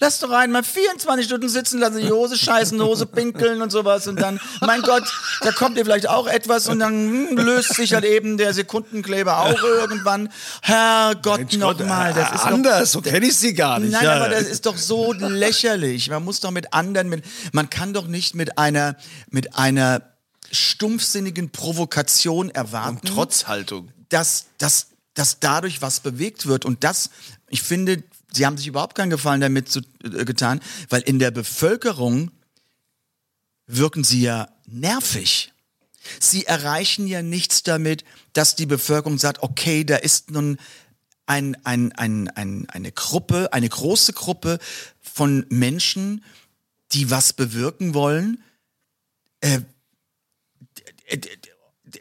Lass 0.00 0.18
doch 0.18 0.30
einen 0.30 0.52
mal 0.52 0.64
24 0.64 1.24
Stunden 1.24 1.48
sitzen, 1.48 1.78
lassen 1.78 1.98
die 1.98 2.10
Hose 2.10 2.36
scheißen, 2.36 2.82
Hose 2.82 3.06
pinkeln 3.06 3.62
und 3.62 3.70
sowas 3.70 4.08
und 4.08 4.20
dann, 4.20 4.40
mein 4.60 4.82
Gott, 4.82 5.04
da 5.40 5.52
kommt 5.52 5.78
ihr 5.78 5.84
vielleicht 5.84 6.08
auch 6.08 6.26
etwas 6.26 6.68
und 6.68 6.80
dann 6.80 7.28
hm, 7.30 7.36
löst 7.36 7.74
sich 7.74 7.94
halt 7.94 8.04
eben 8.04 8.36
der 8.36 8.52
Sekundenkleber 8.54 9.38
auch 9.38 9.62
irgendwann. 9.62 10.30
Herrgott 10.62 11.52
nochmal, 11.56 12.12
das 12.12 12.32
äh, 12.32 12.34
ist 12.34 12.44
anders, 12.44 12.92
doch, 12.92 13.02
so 13.04 13.08
kenn 13.10 13.22
ich 13.22 13.36
sie 13.36 13.54
gar 13.54 13.78
nicht. 13.78 13.92
Nein, 13.92 14.04
Ja. 14.04 14.16
aber 14.16 14.28
das 14.30 14.42
ist 14.42 14.66
doch 14.66 14.76
so 14.76 15.12
lächerlich. 15.12 16.10
Man 16.10 16.24
muss 16.24 16.40
doch 16.40 16.50
mit 16.50 16.72
anderen, 16.74 17.08
mit, 17.08 17.24
man 17.52 17.70
kann 17.70 17.92
doch 17.94 18.08
nicht 18.08 18.34
mit 18.34 18.58
einer, 18.58 18.96
mit 19.30 19.54
einer 19.56 20.02
stumpfsinnigen 20.50 21.50
Provokation 21.50 22.50
erwarten 22.50 22.98
Und 22.98 23.14
Trotzhaltung. 23.14 23.90
dass, 24.08 24.46
dass, 24.58 24.88
dass 25.14 25.38
dadurch 25.40 25.82
was 25.82 26.00
bewegt 26.00 26.46
wird. 26.46 26.64
Und 26.64 26.84
das, 26.84 27.10
ich 27.48 27.62
finde, 27.62 28.02
sie 28.34 28.46
haben 28.46 28.56
sich 28.56 28.66
überhaupt 28.66 28.96
keinen 28.96 29.10
Gefallen 29.10 29.40
damit 29.40 29.70
zu, 29.70 29.80
äh, 30.02 30.24
getan, 30.24 30.60
weil 30.88 31.02
in 31.02 31.18
der 31.18 31.30
Bevölkerung 31.30 32.30
wirken 33.66 34.04
sie 34.04 34.22
ja 34.22 34.48
nervig. 34.66 35.52
Sie 36.20 36.44
erreichen 36.44 37.06
ja 37.06 37.22
nichts 37.22 37.62
damit, 37.62 38.04
dass 38.34 38.56
die 38.56 38.66
Bevölkerung 38.66 39.18
sagt, 39.18 39.42
okay, 39.42 39.84
da 39.84 39.96
ist 39.96 40.30
nun 40.30 40.58
ein, 41.26 41.56
ein, 41.64 41.92
ein, 41.92 42.28
ein, 42.28 42.68
eine 42.68 42.92
Gruppe, 42.92 43.52
eine 43.52 43.68
große 43.68 44.12
Gruppe 44.12 44.58
von 45.00 45.46
Menschen, 45.48 46.22
die 46.92 47.10
was 47.10 47.32
bewirken 47.32 47.94
wollen, 47.94 48.42
äh, 49.40 49.60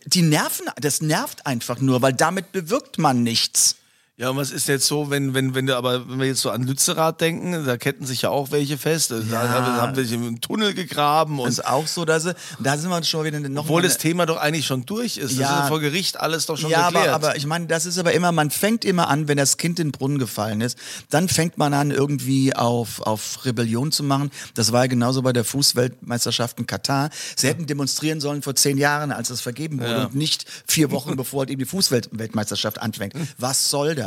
die 0.05 0.21
nerven, 0.21 0.65
das 0.77 1.01
nervt 1.01 1.45
einfach 1.45 1.79
nur, 1.79 2.01
weil 2.01 2.13
damit 2.13 2.51
bewirkt 2.51 2.97
man 2.97 3.23
nichts. 3.23 3.77
Ja, 4.15 4.29
und 4.29 4.37
was 4.37 4.51
ist 4.51 4.67
jetzt 4.67 4.85
so, 4.85 5.09
wenn, 5.09 5.33
wenn, 5.33 5.55
wenn 5.55 5.65
du 5.65 5.75
aber, 5.75 6.07
wenn 6.07 6.19
wir 6.19 6.27
jetzt 6.27 6.41
so 6.41 6.51
an 6.51 6.61
Lützerath 6.61 7.19
denken, 7.19 7.65
da 7.65 7.77
ketten 7.77 8.05
sich 8.05 8.21
ja 8.21 8.29
auch 8.29 8.51
welche 8.51 8.77
fest. 8.77 9.09
Da 9.09 9.15
haben 9.49 9.65
haben 9.65 9.95
welche 9.95 10.13
im 10.13 10.39
Tunnel 10.39 10.75
gegraben 10.75 11.39
und 11.39 11.47
Das 11.47 11.55
ist 11.57 11.65
auch 11.65 11.87
so, 11.87 12.05
dass 12.05 12.21
sie, 12.21 12.35
da 12.59 12.77
sind 12.77 12.91
wir 12.91 13.03
schon 13.03 13.25
wieder 13.25 13.39
noch 13.39 13.63
obwohl 13.63 13.81
das 13.81 13.97
Thema 13.97 14.27
doch 14.27 14.37
eigentlich 14.37 14.67
schon 14.67 14.85
durch 14.85 15.17
ist. 15.17 15.31
Das 15.31 15.39
Ja. 15.39 15.45
ist 15.45 15.59
ja 15.61 15.67
vor 15.67 15.79
Gericht 15.79 16.19
alles 16.19 16.45
doch 16.45 16.59
schon 16.59 16.69
ja, 16.69 16.91
geklärt. 16.91 17.07
aber, 17.07 17.29
aber 17.29 17.35
ich 17.37 17.47
meine, 17.47 17.65
das 17.65 17.87
ist 17.87 17.97
aber 17.97 18.13
immer, 18.13 18.31
man 18.31 18.51
fängt 18.51 18.85
immer 18.85 19.07
an, 19.07 19.27
wenn 19.27 19.37
das 19.37 19.57
Kind 19.57 19.79
in 19.79 19.87
den 19.87 19.91
Brunnen 19.93 20.19
gefallen 20.19 20.61
ist, 20.61 20.77
dann 21.09 21.27
fängt 21.27 21.57
man 21.57 21.73
an, 21.73 21.89
irgendwie 21.89 22.55
auf, 22.55 23.01
auf 23.01 23.43
Rebellion 23.45 23.91
zu 23.91 24.03
machen. 24.03 24.29
Das 24.53 24.71
war 24.71 24.81
ja 24.83 24.87
genauso 24.87 25.23
bei 25.23 25.33
der 25.33 25.43
Fußweltmeisterschaft 25.43 26.59
in 26.59 26.67
Katar. 26.67 27.09
Sie 27.35 27.47
hätten 27.47 27.65
demonstrieren 27.65 28.21
sollen 28.21 28.43
vor 28.43 28.53
zehn 28.53 28.77
Jahren, 28.77 29.11
als 29.11 29.31
es 29.31 29.41
vergeben 29.41 29.79
wurde, 29.79 29.89
Ja. 29.91 30.03
und 30.05 30.13
nicht 30.15 30.45
vier 30.67 30.91
Wochen, 30.91 31.15
bevor 31.17 31.39
halt 31.39 31.49
eben 31.49 31.57
die 31.59 31.65
Fußweltmeisterschaft 31.65 32.79
anfängt. 32.79 33.15
Was 33.39 33.71
soll 33.71 33.95
das? 33.95 34.02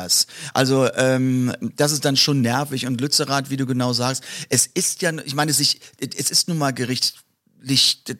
Also, 0.54 0.88
ähm, 0.94 1.52
das 1.76 1.92
ist 1.92 2.04
dann 2.04 2.16
schon 2.16 2.40
nervig. 2.40 2.86
Und 2.86 3.00
Lützerath, 3.00 3.50
wie 3.50 3.56
du 3.56 3.66
genau 3.66 3.92
sagst, 3.92 4.24
es 4.48 4.66
ist 4.66 5.02
ja, 5.02 5.12
ich 5.24 5.34
meine, 5.34 5.52
sich, 5.52 5.80
es 5.98 6.30
ist 6.30 6.48
nun 6.48 6.58
mal 6.58 6.72
Gericht 6.72 7.14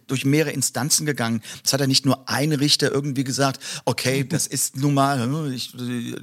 durch 0.06 0.24
mehrere 0.24 0.50
Instanzen 0.50 1.06
gegangen. 1.06 1.42
Es 1.64 1.72
hat 1.72 1.80
ja 1.80 1.86
nicht 1.86 2.04
nur 2.04 2.28
ein 2.28 2.52
Richter 2.52 2.90
irgendwie 2.90 3.24
gesagt, 3.24 3.60
okay, 3.84 4.24
das 4.24 4.46
ist 4.46 4.76
nun 4.76 4.94
mal, 4.94 5.52
ich, 5.52 5.72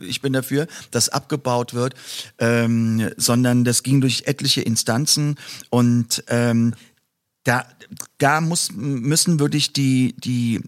ich 0.01 0.21
bin 0.21 0.33
dafür, 0.33 0.67
dass 0.91 1.09
abgebaut 1.09 1.73
wird, 1.73 1.95
ähm, 2.39 3.11
sondern 3.17 3.63
das 3.63 3.83
ging 3.83 4.01
durch 4.01 4.23
etliche 4.25 4.61
Instanzen 4.61 5.37
und 5.69 6.23
ähm, 6.27 6.73
da, 7.43 7.65
da 8.17 8.41
muss, 8.41 8.71
müssen 8.71 9.39
wirklich 9.39 9.73
die, 9.73 10.15
die 10.17 10.61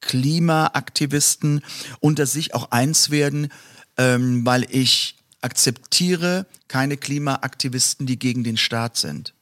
Klimaaktivisten 0.00 1.62
unter 2.00 2.26
sich 2.26 2.54
auch 2.54 2.70
eins 2.70 3.10
werden, 3.10 3.48
ähm, 3.96 4.44
weil 4.44 4.66
ich 4.70 5.16
akzeptiere 5.40 6.46
keine 6.68 6.96
Klimaaktivisten, 6.96 8.06
die 8.06 8.18
gegen 8.18 8.44
den 8.44 8.56
Staat 8.56 8.96
sind. 8.96 9.34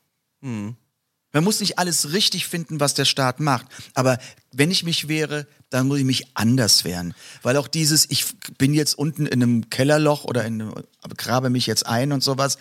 Man 1.33 1.45
muss 1.45 1.61
nicht 1.61 1.79
alles 1.79 2.13
richtig 2.13 2.47
finden, 2.47 2.81
was 2.81 2.95
der 2.95 3.05
Staat 3.05 3.39
macht. 3.39 3.67
Aber 3.95 4.19
wenn 4.53 4.71
ich 4.71 4.83
mich 4.83 5.07
wehre, 5.07 5.47
dann 5.69 5.87
muss 5.87 5.99
ich 5.99 6.05
mich 6.05 6.37
anders 6.37 6.85
wehren. 6.85 7.15
Weil 7.43 7.57
auch 7.57 7.69
dieses, 7.69 8.11
ich 8.11 8.25
bin 8.59 8.75
jetzt 8.75 8.95
unten 8.95 9.27
in 9.27 9.43
einem 9.43 9.71
Kellerloch 9.71 10.25
oder 10.25 10.45
in 10.45 10.61
einem, 10.61 10.75
grabe 11.17 11.51
mich 11.51 11.67
jetzt 11.67 11.87
ein 11.87 12.11
und 12.11 12.23
sowas, 12.25 12.59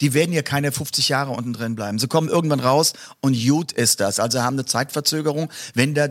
die 0.00 0.14
werden 0.14 0.32
ja 0.32 0.42
keine 0.42 0.72
50 0.72 1.08
Jahre 1.08 1.32
unten 1.32 1.52
drin 1.52 1.76
bleiben. 1.76 1.98
Sie 1.98 2.08
kommen 2.08 2.28
irgendwann 2.28 2.60
raus 2.60 2.92
und 3.20 3.36
gut 3.36 3.72
ist 3.72 4.00
das. 4.00 4.18
Also 4.18 4.42
haben 4.42 4.54
eine 4.54 4.64
Zeitverzögerung. 4.64 5.50
Wenn 5.74 5.94
da 5.94 6.08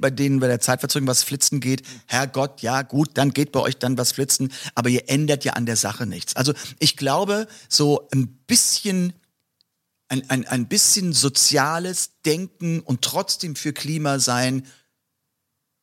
bei 0.00 0.10
denen 0.10 0.40
bei 0.40 0.46
der 0.46 0.60
Zeitverzögerung 0.60 1.08
was 1.08 1.24
flitzen 1.24 1.60
geht, 1.60 1.82
Herrgott, 2.06 2.62
ja 2.62 2.82
gut, 2.82 3.10
dann 3.14 3.32
geht 3.32 3.52
bei 3.52 3.60
euch 3.60 3.78
dann 3.78 3.98
was 3.98 4.12
flitzen. 4.12 4.52
Aber 4.74 4.88
ihr 4.88 5.08
ändert 5.08 5.44
ja 5.44 5.54
an 5.54 5.66
der 5.66 5.76
Sache 5.76 6.06
nichts. 6.06 6.36
Also 6.36 6.52
ich 6.78 6.96
glaube, 6.96 7.48
so 7.68 8.08
ein 8.12 8.28
bisschen 8.46 9.12
ein, 10.08 10.28
ein, 10.28 10.46
ein 10.46 10.68
bisschen 10.68 11.12
soziales 11.12 12.20
Denken 12.24 12.80
und 12.80 13.02
trotzdem 13.02 13.56
für 13.56 13.72
Klima 13.72 14.18
sein 14.18 14.66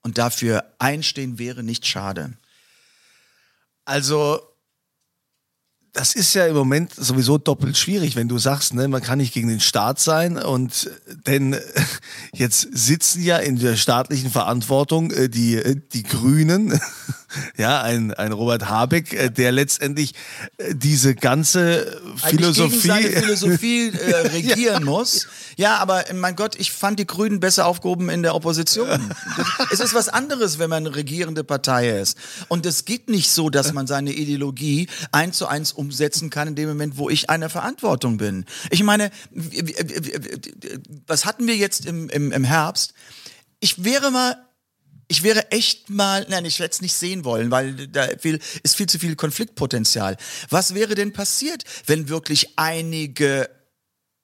und 0.01 0.17
dafür 0.17 0.75
einstehen 0.77 1.39
wäre 1.39 1.63
nicht 1.63 1.87
schade. 1.87 2.37
Also, 3.85 4.39
das 5.99 6.15
ist 6.15 6.33
ja 6.33 6.47
im 6.47 6.55
Moment 6.55 6.93
sowieso 6.95 7.37
doppelt 7.37 7.77
schwierig, 7.77 8.15
wenn 8.15 8.29
du 8.29 8.37
sagst, 8.37 8.73
ne, 8.73 8.87
man 8.87 9.01
kann 9.01 9.17
nicht 9.17 9.33
gegen 9.33 9.49
den 9.49 9.59
Staat 9.59 9.99
sein 9.99 10.37
und 10.37 10.89
denn 11.27 11.51
äh, 11.51 11.59
jetzt 12.33 12.69
sitzen 12.71 13.21
ja 13.21 13.35
in 13.35 13.59
der 13.59 13.75
staatlichen 13.75 14.31
Verantwortung 14.31 15.11
äh, 15.11 15.27
die, 15.27 15.55
äh, 15.55 15.75
die 15.91 16.03
Grünen, 16.03 16.79
ja, 17.57 17.81
ein, 17.81 18.13
ein 18.13 18.31
Robert 18.31 18.69
Habeck, 18.69 19.13
äh, 19.13 19.29
der 19.29 19.51
letztendlich 19.51 20.13
äh, 20.57 20.73
diese 20.75 21.15
ganze 21.15 22.01
Philosophie. 22.17 22.91
Eigentlich 22.91 23.13
gegen 23.13 23.21
Philosophie 23.21 23.89
äh, 23.89 24.15
regieren 24.27 24.83
muss. 24.83 25.27
Ja, 25.55 25.77
aber 25.77 26.09
äh, 26.09 26.13
mein 26.13 26.35
Gott, 26.35 26.55
ich 26.57 26.71
fand 26.71 26.99
die 26.99 27.07
Grünen 27.07 27.39
besser 27.39 27.65
aufgehoben 27.65 28.09
in 28.09 28.23
der 28.23 28.35
Opposition. 28.35 29.13
Es 29.71 29.79
ist 29.79 29.93
was 29.93 30.09
anderes, 30.09 30.59
wenn 30.59 30.69
man 30.69 30.85
eine 30.85 30.95
regierende 30.95 31.43
Partei 31.43 31.89
ist. 31.89 32.17
Und 32.47 32.65
es 32.65 32.85
geht 32.85 33.09
nicht 33.09 33.29
so, 33.29 33.49
dass 33.49 33.73
man 33.73 33.87
seine 33.87 34.11
Ideologie 34.11 34.87
eins 35.11 35.37
zu 35.37 35.47
eins 35.47 35.71
umsetzen 35.71 36.29
kann 36.29 36.49
in 36.49 36.55
dem 36.55 36.69
Moment, 36.69 36.97
wo 36.97 37.09
ich 37.09 37.29
einer 37.29 37.49
Verantwortung 37.49 38.17
bin. 38.17 38.45
Ich 38.69 38.83
meine, 38.83 39.11
was 41.07 41.25
hatten 41.25 41.47
wir 41.47 41.55
jetzt 41.55 41.85
im, 41.85 42.09
im, 42.09 42.31
im 42.31 42.43
Herbst? 42.43 42.93
Ich 43.59 43.83
wäre 43.83 44.11
mal 44.11 44.37
ich 45.09 45.23
wäre 45.23 45.51
echt 45.51 45.89
mal, 45.89 46.25
nein, 46.29 46.45
ich 46.45 46.59
werde 46.59 46.71
es 46.71 46.81
nicht 46.81 46.93
sehen 46.93 47.25
wollen, 47.25 47.49
weil 47.49 47.87
da 47.87 48.07
viel, 48.19 48.39
ist 48.61 48.75
viel 48.75 48.87
zu 48.87 48.99
viel 48.99 49.15
Konfliktpotenzial. 49.15 50.15
Was 50.49 50.75
wäre 50.75 50.93
denn 50.93 51.13
passiert, 51.13 51.63
wenn 51.87 52.09
wirklich 52.09 52.53
einige 52.57 53.49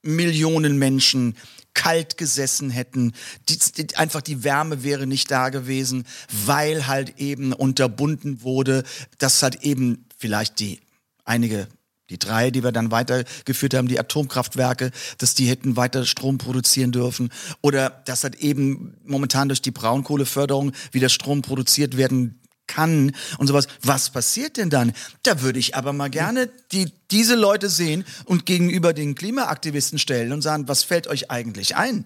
Millionen 0.04 0.78
Menschen 0.78 1.36
kalt 1.74 2.18
gesessen 2.18 2.70
hätten, 2.70 3.14
die, 3.50 3.58
die, 3.58 3.96
einfach 3.98 4.22
die 4.22 4.44
Wärme 4.44 4.84
wäre 4.84 5.08
nicht 5.08 5.30
da 5.32 5.50
gewesen, 5.50 6.06
weil 6.46 6.86
halt 6.86 7.20
eben 7.20 7.52
unterbunden 7.52 8.44
wurde, 8.44 8.84
dass 9.18 9.42
halt 9.42 9.64
eben 9.64 10.06
vielleicht 10.18 10.60
die 10.60 10.80
einige 11.26 11.68
die 12.10 12.20
drei, 12.20 12.52
die 12.52 12.64
wir 12.64 12.72
dann 12.72 12.92
weitergeführt 12.92 13.74
haben, 13.74 13.88
die 13.88 14.00
Atomkraftwerke, 14.00 14.92
dass 15.18 15.34
die 15.34 15.48
hätten 15.48 15.76
weiter 15.76 16.06
Strom 16.06 16.38
produzieren 16.38 16.92
dürfen 16.92 17.30
oder 17.62 17.90
dass 17.90 18.24
halt 18.24 18.36
eben 18.36 18.98
momentan 19.04 19.50
durch 19.50 19.62
die 19.62 19.72
Braunkohleförderung 19.72 20.72
wieder 20.92 21.10
Strom 21.10 21.42
produziert 21.42 21.98
werden 21.98 22.40
kann 22.68 23.16
und 23.38 23.48
sowas. 23.48 23.68
Was 23.82 24.10
passiert 24.10 24.58
denn 24.58 24.70
dann? 24.70 24.94
Da 25.24 25.42
würde 25.42 25.60
ich 25.60 25.76
aber 25.76 25.94
mal 25.94 26.10
gerne 26.10 26.50
die, 26.72 26.92
diese 27.12 27.36
Leute 27.36 27.70
sehen 27.70 28.06
und 28.26 28.46
gegenüber 28.46 28.94
den 28.94 29.16
Klimaaktivisten 29.16 30.00
stellen 30.00 30.32
und 30.32 30.42
sagen, 30.42 30.68
was 30.68 30.84
fällt 30.84 31.08
euch 31.08 31.32
eigentlich 31.32 31.76
ein? 31.76 32.06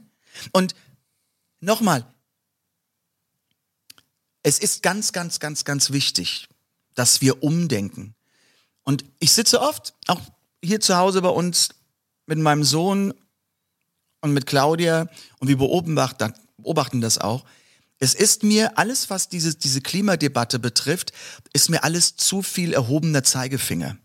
Und 0.51 0.75
nochmal, 1.59 2.05
es 4.43 4.59
ist 4.59 4.83
ganz, 4.83 5.11
ganz, 5.11 5.39
ganz, 5.39 5.65
ganz 5.65 5.91
wichtig, 5.91 6.47
dass 6.95 7.21
wir 7.21 7.43
umdenken. 7.43 8.15
Und 8.89 9.05
ich 9.19 9.33
sitze 9.33 9.61
oft, 9.61 9.93
auch 10.07 10.19
hier 10.63 10.79
zu 10.79 10.97
Hause 10.97 11.21
bei 11.21 11.29
uns, 11.29 11.69
mit 12.25 12.39
meinem 12.39 12.63
Sohn 12.63 13.13
und 14.21 14.33
mit 14.33 14.47
Claudia 14.47 15.07
und 15.37 15.47
wir 15.47 15.59
beobachten, 15.59 16.33
beobachten 16.57 16.99
das 16.99 17.19
auch. 17.19 17.45
Es 17.99 18.15
ist 18.15 18.41
mir 18.41 18.79
alles, 18.79 19.11
was 19.11 19.29
diese, 19.29 19.53
diese 19.53 19.81
Klimadebatte 19.81 20.57
betrifft, 20.57 21.13
ist 21.53 21.69
mir 21.69 21.83
alles 21.83 22.15
zu 22.15 22.41
viel 22.41 22.73
erhobener 22.73 23.23
Zeigefinger. 23.23 23.95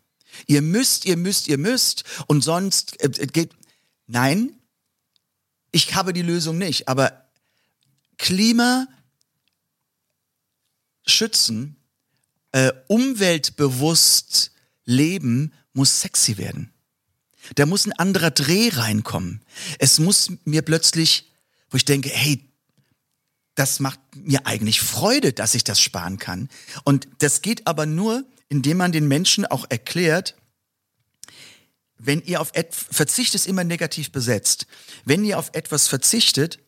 Ihr 0.47 0.61
müsst, 0.61 1.07
ihr 1.07 1.16
müsst, 1.16 1.49
ihr 1.49 1.57
müsst 1.57 2.05
und 2.27 2.44
sonst 2.44 3.01
äh, 3.01 3.07
äh, 3.07 3.27
geht. 3.27 3.53
Nein, 4.07 4.53
ich 5.73 5.94
habe 5.94 6.12
die 6.12 6.20
Lösung 6.20 6.59
nicht, 6.59 6.88
aber 6.88 7.27
Klima 8.18 8.87
schützen, 11.07 11.77
äh, 12.53 12.70
umweltbewusst 12.88 14.51
leben, 14.85 15.53
muss 15.73 16.01
sexy 16.01 16.38
werden. 16.38 16.73
Da 17.57 17.66
muss 17.66 17.87
ein 17.87 17.92
anderer 17.92 18.31
Dreh 18.31 18.70
reinkommen. 18.70 19.42
Es 19.79 19.99
muss 19.99 20.31
mir 20.44 20.62
plötzlich, 20.62 21.31
wo 21.70 21.77
ich 21.77 21.85
denke, 21.85 22.09
hey, 22.09 22.49
das 23.55 23.81
macht 23.81 24.01
mir 24.16 24.47
eigentlich 24.47 24.81
Freude, 24.81 25.33
dass 25.33 25.55
ich 25.55 25.64
das 25.64 25.81
sparen 25.81 26.18
kann. 26.18 26.49
Und 26.85 27.07
das 27.18 27.42
geht 27.42 27.66
aber 27.66 27.87
nur, 27.87 28.25
indem 28.49 28.79
man 28.79 28.92
den 28.92 29.07
Menschen 29.09 29.47
auch 29.47 29.66
erklärt, 29.68 30.35
wenn 31.99 32.20
ihr 32.23 32.40
auf 32.40 32.51
etwas, 32.55 32.87
Verzicht 32.90 33.35
ist 33.35 33.47
immer 33.47 33.64
negativ 33.64 34.11
besetzt. 34.11 34.66
Wenn 35.05 35.25
ihr 35.25 35.38
auf 35.38 35.51
etwas 35.55 35.88
verzichtet, 35.88 36.59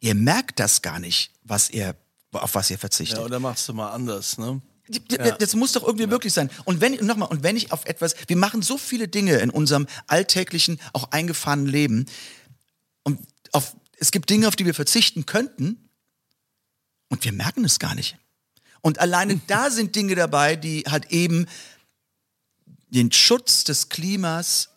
ihr 0.00 0.14
merkt 0.14 0.60
das 0.60 0.82
gar 0.82 0.98
nicht, 0.98 1.32
was 1.42 1.70
ihr, 1.70 1.96
auf 2.32 2.54
was 2.54 2.70
ihr 2.70 2.78
verzichtet. 2.78 3.18
Ja, 3.18 3.24
oder 3.24 3.40
machst 3.40 3.68
du 3.68 3.72
mal 3.72 3.90
anders, 3.90 4.38
ne? 4.38 4.60
Das 5.38 5.54
muss 5.54 5.72
doch 5.72 5.84
irgendwie 5.84 6.06
möglich 6.06 6.32
sein. 6.32 6.50
Und 6.64 6.80
wenn, 6.80 6.94
nochmal, 7.04 7.28
und 7.28 7.42
wenn 7.42 7.56
ich 7.56 7.72
auf 7.72 7.84
etwas, 7.86 8.14
wir 8.26 8.36
machen 8.36 8.62
so 8.62 8.78
viele 8.78 9.08
Dinge 9.08 9.36
in 9.38 9.50
unserem 9.50 9.86
alltäglichen, 10.06 10.80
auch 10.92 11.10
eingefahrenen 11.10 11.66
Leben. 11.66 12.06
Und 13.02 13.20
auf, 13.52 13.74
es 13.98 14.12
gibt 14.12 14.30
Dinge, 14.30 14.48
auf 14.48 14.56
die 14.56 14.66
wir 14.66 14.74
verzichten 14.74 15.26
könnten. 15.26 15.88
Und 17.08 17.24
wir 17.24 17.32
merken 17.32 17.64
es 17.64 17.78
gar 17.78 17.94
nicht. 17.94 18.16
Und 18.80 19.00
alleine 19.00 19.40
da 19.46 19.70
sind 19.70 19.96
Dinge 19.96 20.14
dabei, 20.14 20.56
die 20.56 20.84
halt 20.88 21.10
eben 21.10 21.46
den 22.88 23.10
Schutz 23.10 23.64
des 23.64 23.88
Klimas 23.88 24.70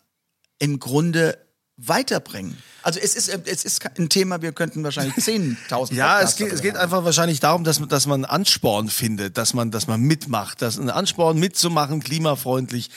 im 0.58 0.80
Grunde 0.80 1.38
weiterbringen? 1.86 2.56
Also 2.82 2.98
es 2.98 3.14
ist, 3.14 3.28
äh, 3.28 3.38
es 3.44 3.64
ist 3.64 3.84
ein 3.98 4.08
Thema, 4.08 4.40
wir 4.40 4.52
könnten 4.52 4.82
wahrscheinlich 4.84 5.14
10.000 5.16 5.92
Ja, 5.94 6.20
es 6.20 6.36
geht, 6.36 6.50
es 6.52 6.62
geht 6.62 6.76
einfach 6.76 7.04
wahrscheinlich 7.04 7.38
darum, 7.40 7.62
dass, 7.64 7.78
man- 7.80 7.88
dass 7.90 8.06
man 8.06 8.24
Ansporn 8.24 8.88
findet, 8.88 9.36
dass 9.36 9.52
man, 9.54 9.70
dass 9.70 9.86
man 9.86 10.00
mitmacht, 10.00 10.62
dass 10.62 10.78
ein 10.78 10.88
Ansporn 10.90 11.38
mitzumachen, 11.38 12.02
klimafreundlich, 12.02 12.90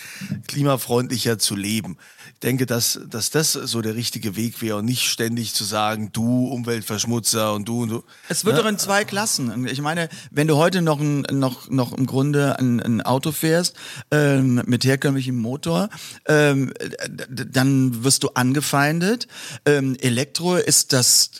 klimafreundlicher 0.47 1.37
zu 1.39 1.55
leben. 1.55 1.97
Ich 2.43 2.49
denke, 2.49 2.65
dass, 2.65 2.99
dass 3.07 3.29
das 3.29 3.53
so 3.53 3.81
der 3.81 3.95
richtige 3.95 4.35
Weg 4.35 4.61
wäre 4.61 4.75
und 4.75 4.83
nicht 4.83 5.09
ständig 5.09 5.53
zu 5.53 5.63
sagen, 5.63 6.11
du 6.11 6.47
Umweltverschmutzer 6.47 7.53
und 7.53 7.69
du 7.69 7.83
und 7.83 7.89
du. 7.89 8.03
Es 8.27 8.43
wird 8.43 8.57
doch 8.57 8.65
in 8.65 8.77
zwei 8.77 9.05
Klassen. 9.05 9.65
Ich 9.65 9.79
meine, 9.79 10.09
wenn 10.29 10.49
du 10.49 10.57
heute 10.57 10.81
noch, 10.81 10.99
ein, 10.99 11.21
noch, 11.31 11.69
noch 11.69 11.93
im 11.93 12.05
Grunde 12.05 12.59
ein, 12.59 12.81
ein 12.81 13.01
Auto 13.01 13.31
fährst 13.31 13.77
ähm, 14.11 14.61
mit 14.65 14.83
herkömmlichem 14.83 15.37
Motor, 15.37 15.87
ähm, 16.27 16.73
dann 17.09 18.03
wirst 18.03 18.23
du 18.23 18.31
angefeindet. 18.31 19.29
Ähm, 19.65 19.95
Elektro 20.01 20.57
ist 20.57 20.91
das 20.91 21.31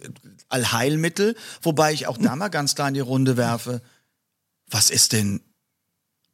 Allheilmittel, 0.48 1.36
wobei 1.62 1.92
ich 1.92 2.08
auch 2.08 2.18
da 2.18 2.34
mal 2.38 2.48
ganz 2.48 2.76
klar 2.76 2.88
in 2.88 2.94
die 2.94 3.02
Runde 3.02 3.36
werfe. 3.36 3.82
Was 4.72 4.90
ist 4.90 5.12
denn 5.12 5.42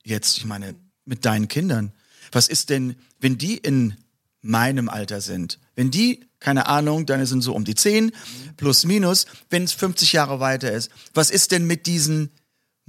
jetzt, 0.04 0.38
ich 0.38 0.46
meine, 0.46 0.76
mit 1.06 1.26
deinen 1.26 1.48
Kindern? 1.48 1.92
Was 2.32 2.48
ist 2.48 2.70
denn, 2.70 2.98
wenn 3.20 3.40
die 3.40 3.58
in 3.58 3.96
meinem 4.42 4.90
Alter 4.90 5.22
sind? 5.22 5.60
Wenn 5.76 5.92
die, 5.92 6.26
keine 6.40 6.68
Ahnung, 6.68 7.06
dann 7.06 7.26
sind 7.26 7.42
so 7.42 7.54
um 7.54 7.66
die 7.66 7.76
10, 7.76 8.12
plus 8.58 8.86
minus, 8.86 9.26
wenn 9.50 9.64
es 9.64 9.74
50 9.74 10.14
Jahre 10.14 10.40
weiter 10.40 10.72
ist. 10.72 10.90
Was 11.14 11.30
ist 11.30 11.52
denn 11.52 11.66
mit 11.66 11.86
diesen 11.86 12.32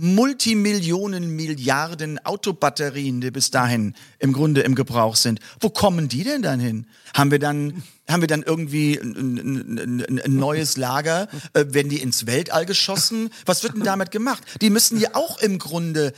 Multimillionen, 0.03 1.37
Milliarden 1.37 2.25
Autobatterien, 2.25 3.21
die 3.21 3.31
bis 3.31 3.51
dahin 3.51 3.95
im 4.19 4.33
Grunde 4.33 4.63
im 4.63 4.75
Gebrauch 4.75 5.15
sind? 5.15 5.41
Wo 5.61 5.69
kommen 5.69 6.09
die 6.09 6.25
denn 6.25 6.41
dann 6.41 6.59
hin? 6.59 6.87
Haben 7.13 7.31
wir 7.31 7.39
dann, 7.39 7.83
haben 8.09 8.23
wir 8.23 8.27
dann 8.27 8.43
irgendwie 8.43 8.99
ein, 8.99 9.37
ein, 9.37 9.79
ein, 10.09 10.21
ein 10.21 10.37
neues 10.37 10.79
Lager? 10.79 11.29
Äh, 11.53 11.67
werden 11.69 11.91
die 11.91 12.01
ins 12.01 12.27
Weltall 12.27 12.65
geschossen? 12.65 13.29
Was 13.45 13.63
wird 13.63 13.75
denn 13.75 13.85
damit 13.85 14.11
gemacht? 14.11 14.43
Die 14.63 14.71
müssen 14.71 14.99
ja 14.99 15.11
auch 15.13 15.39
im 15.39 15.59
Grunde 15.59 16.15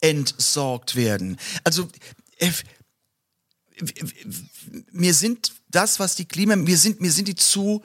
entsorgt 0.00 0.96
werden. 0.96 1.36
Also, 1.64 1.88
äh, 2.38 2.50
mir 4.92 5.14
sind 5.14 5.52
das, 5.68 6.00
was 6.00 6.16
die 6.16 6.26
Klima, 6.26 6.56
mir 6.56 6.76
sind, 6.76 7.00
mir 7.00 7.12
sind 7.12 7.28
die 7.28 7.34
zu 7.34 7.82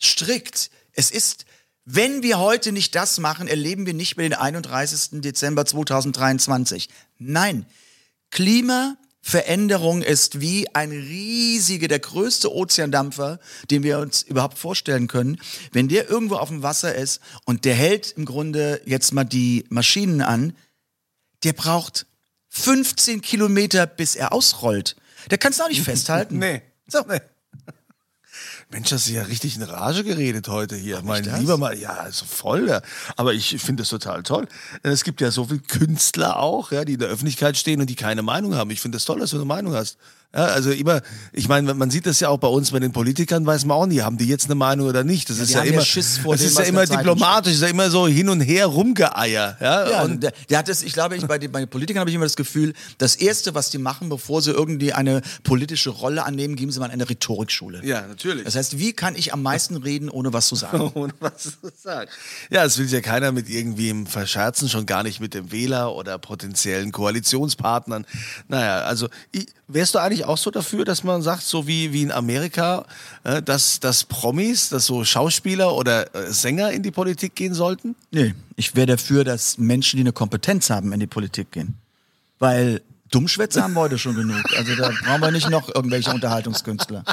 strikt. 0.00 0.70
Es 0.92 1.10
ist, 1.10 1.44
wenn 1.84 2.22
wir 2.22 2.38
heute 2.38 2.72
nicht 2.72 2.94
das 2.94 3.18
machen, 3.18 3.48
erleben 3.48 3.86
wir 3.86 3.94
nicht 3.94 4.16
mehr 4.16 4.28
den 4.28 4.38
31. 4.38 5.20
Dezember 5.20 5.66
2023. 5.66 6.88
Nein, 7.18 7.66
Klimaveränderung 8.30 10.02
ist 10.02 10.40
wie 10.40 10.72
ein 10.74 10.90
riesiger, 10.90 11.88
der 11.88 11.98
größte 11.98 12.52
Ozeandampfer, 12.52 13.40
den 13.70 13.82
wir 13.82 13.98
uns 13.98 14.22
überhaupt 14.22 14.58
vorstellen 14.58 15.08
können. 15.08 15.40
Wenn 15.72 15.88
der 15.88 16.08
irgendwo 16.08 16.36
auf 16.36 16.48
dem 16.48 16.62
Wasser 16.62 16.94
ist 16.94 17.20
und 17.44 17.64
der 17.64 17.74
hält 17.74 18.12
im 18.12 18.24
Grunde 18.24 18.80
jetzt 18.84 19.12
mal 19.12 19.24
die 19.24 19.64
Maschinen 19.68 20.20
an, 20.20 20.56
der 21.44 21.52
braucht 21.52 22.06
15 22.54 23.22
Kilometer, 23.22 23.86
bis 23.86 24.14
er 24.14 24.32
ausrollt. 24.32 24.94
Der 25.30 25.38
kannst 25.38 25.58
du 25.58 25.64
auch 25.64 25.68
nicht 25.68 25.82
festhalten. 25.82 26.38
Nee. 26.38 26.62
So. 26.86 27.00
Nee. 27.08 27.20
Mensch, 28.70 28.90
hast 28.90 29.08
du 29.08 29.12
ja 29.12 29.22
richtig 29.22 29.56
in 29.56 29.62
Rage 29.62 30.02
geredet 30.02 30.48
heute 30.48 30.76
hier. 30.76 31.02
mein 31.02 31.24
das? 31.24 31.40
lieber 31.40 31.58
Mann, 31.58 31.78
ja, 31.78 31.90
also 31.90 32.24
voll. 32.24 32.68
Ja. 32.68 32.80
Aber 33.16 33.34
ich 33.34 33.58
finde 33.60 33.82
das 33.82 33.90
total 33.90 34.22
toll. 34.22 34.48
Denn 34.82 34.92
Es 34.92 35.04
gibt 35.04 35.20
ja 35.20 35.30
so 35.30 35.44
viele 35.44 35.60
Künstler 35.60 36.38
auch, 36.38 36.72
ja, 36.72 36.84
die 36.84 36.94
in 36.94 36.98
der 36.98 37.08
Öffentlichkeit 37.08 37.56
stehen 37.56 37.80
und 37.80 37.88
die 37.88 37.96
keine 37.96 38.22
Meinung 38.22 38.54
haben. 38.54 38.70
Ich 38.70 38.80
finde 38.80 38.96
es 38.96 39.02
das 39.02 39.06
toll, 39.06 39.20
dass 39.20 39.30
du 39.30 39.36
eine 39.36 39.44
Meinung 39.44 39.74
hast. 39.74 39.98
Ja, 40.34 40.46
also 40.46 40.70
immer, 40.70 41.02
ich 41.32 41.48
meine, 41.48 41.74
man 41.74 41.90
sieht 41.90 42.06
das 42.06 42.20
ja 42.20 42.28
auch 42.28 42.38
bei 42.38 42.48
uns, 42.48 42.70
bei 42.70 42.78
den 42.78 42.92
Politikern, 42.92 43.44
weiß 43.44 43.64
man 43.64 43.76
auch 43.76 43.86
nie, 43.86 44.00
haben 44.00 44.18
die 44.18 44.26
jetzt 44.26 44.44
eine 44.46 44.54
Meinung 44.54 44.88
oder 44.88 45.04
nicht. 45.04 45.28
Das 45.28 45.38
ist 45.38 45.50
ja 45.50 45.60
haben 45.60 45.66
ja 45.66 45.72
immer, 45.74 45.82
Schiss 45.82 46.18
vor 46.18 46.34
das 46.34 46.44
ist 46.44 46.58
ja 46.58 46.64
immer 46.64 46.86
diplomatisch, 46.86 47.54
ist 47.54 47.62
ja 47.62 47.68
immer 47.68 47.90
so 47.90 48.06
hin 48.06 48.28
und 48.28 48.40
her 48.40 48.66
rumgeeier. 48.66 49.56
Ja, 49.60 49.90
Ja, 49.90 50.02
und 50.02 50.12
und 50.12 50.22
der, 50.22 50.32
der 50.50 50.58
hat 50.58 50.68
das, 50.68 50.82
ich 50.82 50.92
glaube, 50.92 51.16
ich, 51.16 51.26
bei, 51.26 51.38
den, 51.38 51.50
bei 51.50 51.60
den 51.60 51.68
Politikern 51.68 52.00
habe 52.00 52.10
ich 52.10 52.16
immer 52.16 52.24
das 52.24 52.36
Gefühl, 52.36 52.74
das 52.98 53.16
Erste, 53.16 53.54
was 53.54 53.70
die 53.70 53.78
machen, 53.78 54.08
bevor 54.08 54.42
sie 54.42 54.50
irgendwie 54.50 54.92
eine 54.92 55.22
politische 55.42 55.90
Rolle 55.90 56.24
annehmen, 56.24 56.56
geben 56.56 56.70
sie 56.70 56.80
mal 56.80 56.90
eine 56.90 57.08
Rhetorikschule. 57.08 57.84
ja, 57.84 58.06
natürlich. 58.06 58.44
Das 58.44 58.54
heißt, 58.54 58.78
wie 58.78 58.92
kann 58.92 59.16
ich 59.16 59.32
am 59.32 59.42
meisten 59.42 59.76
reden, 59.76 60.08
ohne 60.08 60.32
was 60.32 60.48
zu 60.48 60.56
sagen? 60.56 60.92
ohne 60.94 61.12
was 61.20 61.42
zu 61.42 61.72
sagen. 61.74 62.10
Ja, 62.50 62.64
es 62.64 62.78
will 62.78 62.86
sich 62.86 62.94
ja 62.94 63.00
keiner 63.00 63.32
mit 63.32 63.48
irgendwem 63.48 64.06
verscherzen, 64.06 64.68
schon 64.68 64.86
gar 64.86 65.02
nicht 65.02 65.20
mit 65.20 65.34
dem 65.34 65.52
Wähler 65.52 65.94
oder 65.94 66.18
potenziellen 66.18 66.92
Koalitionspartnern. 66.92 68.06
Naja, 68.48 68.80
also 68.82 69.08
ich, 69.30 69.46
wärst 69.68 69.94
du 69.94 69.98
eigentlich 69.98 70.21
auch 70.24 70.38
so 70.38 70.50
dafür, 70.50 70.84
dass 70.84 71.04
man 71.04 71.22
sagt, 71.22 71.42
so 71.42 71.66
wie, 71.66 71.92
wie 71.92 72.02
in 72.02 72.12
Amerika, 72.12 72.84
äh, 73.24 73.42
dass, 73.42 73.80
dass 73.80 74.04
Promis, 74.04 74.68
dass 74.68 74.86
so 74.86 75.04
Schauspieler 75.04 75.74
oder 75.74 76.14
äh, 76.14 76.32
Sänger 76.32 76.70
in 76.72 76.82
die 76.82 76.90
Politik 76.90 77.34
gehen 77.34 77.54
sollten? 77.54 77.94
Nee, 78.10 78.34
ich 78.56 78.74
wäre 78.76 78.86
dafür, 78.86 79.24
dass 79.24 79.58
Menschen, 79.58 79.96
die 79.96 80.02
eine 80.02 80.12
Kompetenz 80.12 80.70
haben, 80.70 80.92
in 80.92 81.00
die 81.00 81.06
Politik 81.06 81.52
gehen. 81.52 81.74
Weil 82.38 82.82
Dummschwätze 83.12 83.62
haben 83.62 83.74
wir 83.74 83.80
heute 83.80 83.98
schon 83.98 84.16
genug. 84.16 84.42
Also 84.56 84.74
da 84.74 84.90
brauchen 85.04 85.20
wir 85.20 85.30
nicht 85.30 85.50
noch 85.50 85.72
irgendwelche 85.72 86.10
Unterhaltungskünstler. 86.10 87.04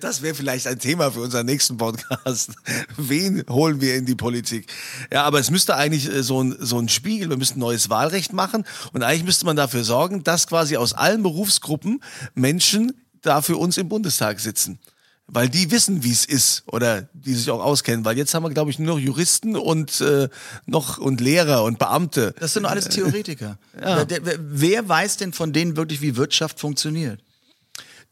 Das 0.00 0.22
wäre 0.22 0.34
vielleicht 0.34 0.66
ein 0.66 0.78
Thema 0.78 1.12
für 1.12 1.20
unseren 1.20 1.46
nächsten 1.46 1.76
Podcast. 1.76 2.52
Wen 2.96 3.44
holen 3.48 3.80
wir 3.80 3.96
in 3.96 4.06
die 4.06 4.14
Politik? 4.14 4.66
Ja, 5.12 5.24
aber 5.24 5.38
es 5.38 5.50
müsste 5.50 5.76
eigentlich 5.76 6.10
äh, 6.10 6.22
so 6.22 6.42
ein, 6.42 6.56
so 6.58 6.78
ein 6.78 6.88
Spiegel, 6.88 7.28
wir 7.28 7.36
müssten 7.36 7.60
neues 7.60 7.90
Wahlrecht 7.90 8.32
machen 8.32 8.64
und 8.92 9.02
eigentlich 9.02 9.24
müsste 9.24 9.44
man 9.44 9.56
dafür 9.56 9.84
sorgen, 9.84 10.24
dass 10.24 10.46
quasi 10.46 10.76
aus 10.76 10.94
allen 10.94 11.22
Berufsgruppen 11.22 12.02
Menschen 12.34 12.94
da 13.20 13.42
für 13.42 13.56
uns 13.56 13.76
im 13.76 13.88
Bundestag 13.88 14.40
sitzen. 14.40 14.78
Weil 15.30 15.50
die 15.50 15.70
wissen, 15.70 16.02
wie 16.04 16.10
es 16.10 16.24
ist 16.24 16.62
oder 16.66 17.02
die 17.12 17.34
sich 17.34 17.50
auch 17.50 17.62
auskennen. 17.62 18.02
Weil 18.04 18.16
jetzt 18.16 18.32
haben 18.32 18.44
wir, 18.44 18.50
glaube 18.50 18.70
ich, 18.70 18.78
nur 18.78 18.94
noch 18.94 18.98
Juristen 18.98 19.56
und 19.56 20.00
äh, 20.00 20.28
noch 20.64 20.96
und 20.96 21.20
Lehrer 21.20 21.64
und 21.64 21.78
Beamte. 21.78 22.34
Das 22.40 22.54
sind 22.54 22.64
alles 22.64 22.88
Theoretiker. 22.88 23.58
Wer, 23.74 24.06
der, 24.06 24.24
wer- 24.24 24.38
wer 24.40 24.88
weiß 24.88 25.18
denn 25.18 25.34
von 25.34 25.52
denen 25.52 25.76
wirklich, 25.76 26.00
wie 26.00 26.16
Wirtschaft 26.16 26.58
funktioniert? 26.58 27.20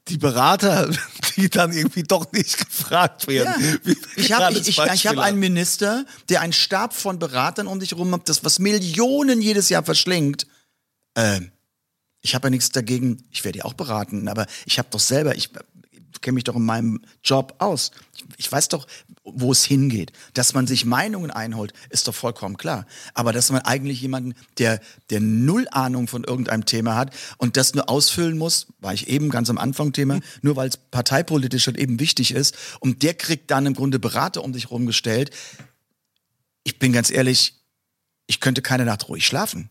Die 0.09 0.19
Berater, 0.19 0.91
die 1.37 1.49
dann 1.49 1.73
irgendwie 1.73 2.03
doch 2.03 2.31
nicht 2.33 2.59
gefragt 2.59 3.27
werden. 3.29 3.81
Ja. 3.85 3.95
Ich 4.17 4.33
habe 4.33 4.53
ich, 4.53 4.69
ich, 4.69 4.79
ich 4.79 5.07
hab 5.07 5.17
einen 5.19 5.39
Minister, 5.39 6.05
der 6.29 6.43
einen 6.43 6.53
Stab 6.53 6.93
von 6.93 7.19
Beratern 7.19 7.67
um 7.67 7.81
sich 7.81 7.93
herum 7.93 8.13
hat, 8.13 8.29
das 8.29 8.45
was 8.45 8.59
Millionen 8.59 9.41
jedes 9.41 9.71
Jahr 9.71 9.83
verschlingt. 9.83 10.47
Ähm, 11.17 11.51
ich 12.21 12.35
habe 12.35 12.49
ja 12.49 12.51
nichts 12.51 12.71
dagegen, 12.71 13.25
ich 13.31 13.43
werde 13.45 13.61
ja 13.61 13.65
auch 13.65 13.75
beraten, 13.75 14.29
aber 14.29 14.47
ich 14.67 14.79
habe 14.79 14.89
doch 14.91 15.01
selber, 15.01 15.35
ich 15.35 15.51
kenne 16.21 16.35
mich 16.35 16.45
doch 16.45 16.57
in 16.57 16.65
meinem 16.65 17.01
Job 17.23 17.55
aus. 17.59 17.91
Ich, 18.15 18.25
ich 18.39 18.53
weiß 18.53 18.69
doch, 18.69 18.87
wo 19.25 19.53
es 19.53 19.65
hingeht. 19.65 20.13
Dass 20.35 20.55
man 20.55 20.67
sich 20.67 20.85
Meinungen 20.85 21.31
einholt, 21.31 21.73
ist 21.91 22.09
doch 22.09 22.15
vollkommen 22.15 22.57
klar. 22.57 22.87
Aber 23.15 23.33
dass 23.33 23.51
man 23.51 23.63
eigentlich 23.63 24.01
jemanden, 24.01 24.35
der, 24.59 24.81
der 25.11 25.21
null 25.21 25.67
Ahnung 25.71 26.09
von 26.09 26.25
irgendeinem 26.25 26.65
Thema 26.65 26.97
hat 26.97 27.15
und 27.39 27.57
das 27.57 27.75
nur 27.75 27.89
ausfüllen 27.89 28.39
muss, 28.39 28.67
war 28.81 28.95
ich 28.95 29.09
eben 29.09 29.31
ganz 29.31 29.51
am 29.51 29.59
Anfang 29.59 29.93
Thema, 29.93 30.21
nur 30.43 30.57
weil 30.57 30.69
es 30.69 30.77
parteipolitisch 30.77 31.67
halt 31.67 31.79
eben 31.79 32.01
wichtig 32.01 32.33
ist 32.33 32.57
und 32.81 33.03
der 33.03 33.15
kriegt 33.15 33.51
dann 33.51 33.67
im 33.67 33.75
Grunde 33.75 33.99
Berater 33.99 34.43
um 34.43 34.53
sich 34.53 34.71
rumgestellt. 34.71 35.31
Ich 36.65 36.79
bin 36.79 36.93
ganz 36.93 37.11
ehrlich, 37.11 37.55
ich 38.27 38.41
könnte 38.41 38.63
keine 38.63 38.85
Nacht 38.85 39.09
ruhig 39.09 39.27
schlafen. 39.27 39.71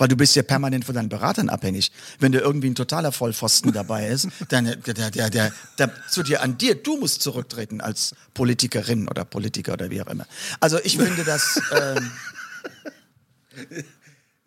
Weil 0.00 0.08
du 0.08 0.16
bist 0.16 0.34
ja 0.34 0.42
permanent 0.42 0.84
von 0.84 0.96
deinen 0.96 1.08
Beratern 1.08 1.48
abhängig. 1.48 1.92
Wenn 2.18 2.32
da 2.32 2.40
irgendwie 2.40 2.70
ein 2.70 2.74
totaler 2.74 3.12
Vollpfosten 3.12 3.72
dabei 3.72 4.08
ist, 4.08 4.28
dann 4.48 4.64
der, 4.64 4.76
der, 4.76 5.10
der, 5.10 5.30
der, 5.30 5.52
der 5.78 5.90
zu 6.08 6.24
dir 6.24 6.42
an 6.42 6.58
dir, 6.58 6.74
du 6.74 6.96
musst 6.96 7.22
zurücktreten 7.22 7.80
als 7.80 8.16
Politikerin 8.34 9.08
oder 9.08 9.24
Politiker 9.24 9.74
oder 9.74 9.90
wie 9.90 10.02
auch 10.02 10.08
immer. 10.08 10.26
Also 10.58 10.78
ich 10.82 10.96
finde 10.96 11.22
das. 11.24 11.60
Ähm, 11.72 12.10